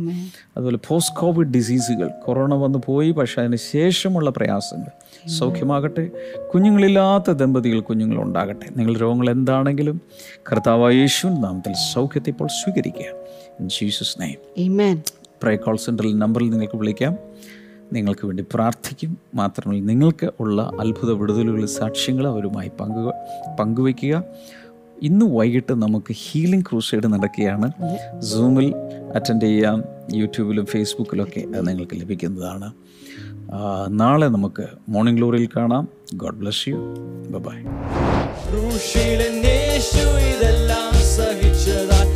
അതുപോലെ 0.56 0.78
പോസ്റ്റ് 0.88 1.16
കോവിഡ് 1.16 1.48
ഡിസീസുകൾ 1.48 2.10
കൊറോണ 2.24 2.54
വന്നു 2.54 2.78
പോയി 2.86 3.10
പക്ഷെ 3.10 3.40
അതിന് 3.40 3.56
ശേഷമുള്ള 3.56 4.30
പ്രയാസങ്ങൾ 4.30 4.90
സൗഖ്യമാകട്ടെ. 5.28 6.10
കുഞ്ഞുങ്ങളില്ലാത്ത 6.54 7.30
ദമ്പതികൾ 7.30 7.80
കുഞ്ഞുങ്ങൾ 7.80 8.22
ഉണ്ടാകട്ടെ 8.22 8.66
നിങ്ങൾ 8.76 8.96
രോഗങ്ങൾ 8.96 9.30
എന്താണെങ്കിലും 9.30 10.00
കർത്താവ് 10.52 10.94
യേശുവിന്റെ 10.94 11.42
നാമത്തിൽ 11.42 11.74
സൗഖ്യത്തെ 11.92 12.30
ഇപ്പോൾ 12.30 12.48
സ്വീകരിക്കുക. 12.48 13.12
Jesus 13.60 14.20
name 14.20 14.64
Amen. 14.66 15.04
Pray 15.42 15.56
call 15.56 15.76
സെന്ററിൽ 15.76 16.18
നമ്പറിൽ 16.18 16.50
നിങ്ങൾക്ക് 16.50 16.76
വിളിക്കാം. 16.76 17.16
നിങ്ങൾക്ക് 17.92 18.26
വേണ്ടി 18.26 18.44
പ്രാർത്ഥിക്കും. 18.54 19.18
മാത്രമല്ല 19.34 19.82
നിങ്ങൾക്ക് 19.82 20.30
ഉള്ള 20.40 20.70
അത്ഭുത 20.80 21.12
വിടുതലുകൾ 21.12 21.66
സാക്ഷ്യങ്ങൾ 21.66 22.28
അവരുമായി 22.28 22.70
പങ്കു 22.80 23.12
പങ്കുവയ്ക്കുക. 23.60 24.24
ഇന്ന് 25.02 25.26
വൈകിട്ട് 25.26 25.72
നമുക്ക് 25.82 26.12
ഹീലിംഗ് 26.12 26.64
ക്രൂസൈഡ് 26.70 27.12
നടക്കുകയാണ്. 27.12 27.72
സൂമിൽ 28.20 28.74
അറ്റൻഡ് 29.14 29.42
ചെയ്യാം 29.42 29.84
യൂട്യൂബിലും 30.14 30.66
ഫേസ്ബുക്കിലൊക്കെ 30.66 31.40
അത് 31.40 31.68
നിങ്ങൾക്ക് 31.68 32.00
ലഭിക്കുന്നതാണ്. 32.00 32.72
നാളെ 33.88 34.26
നമുക്ക് 34.26 34.66
മോർണിംഗ് 34.88 35.18
ഗ്ലോറിയിൽ 35.18 35.48
കാണാം. 35.56 35.88
ഗോഡ് 36.14 36.34
ബ്ലസ് 36.34 36.68
യു 36.68 36.76
ബൈ 37.30 37.58
ഇതെല്ലാം 40.34 40.92
സഹിച്ചതാൽ 41.16 42.13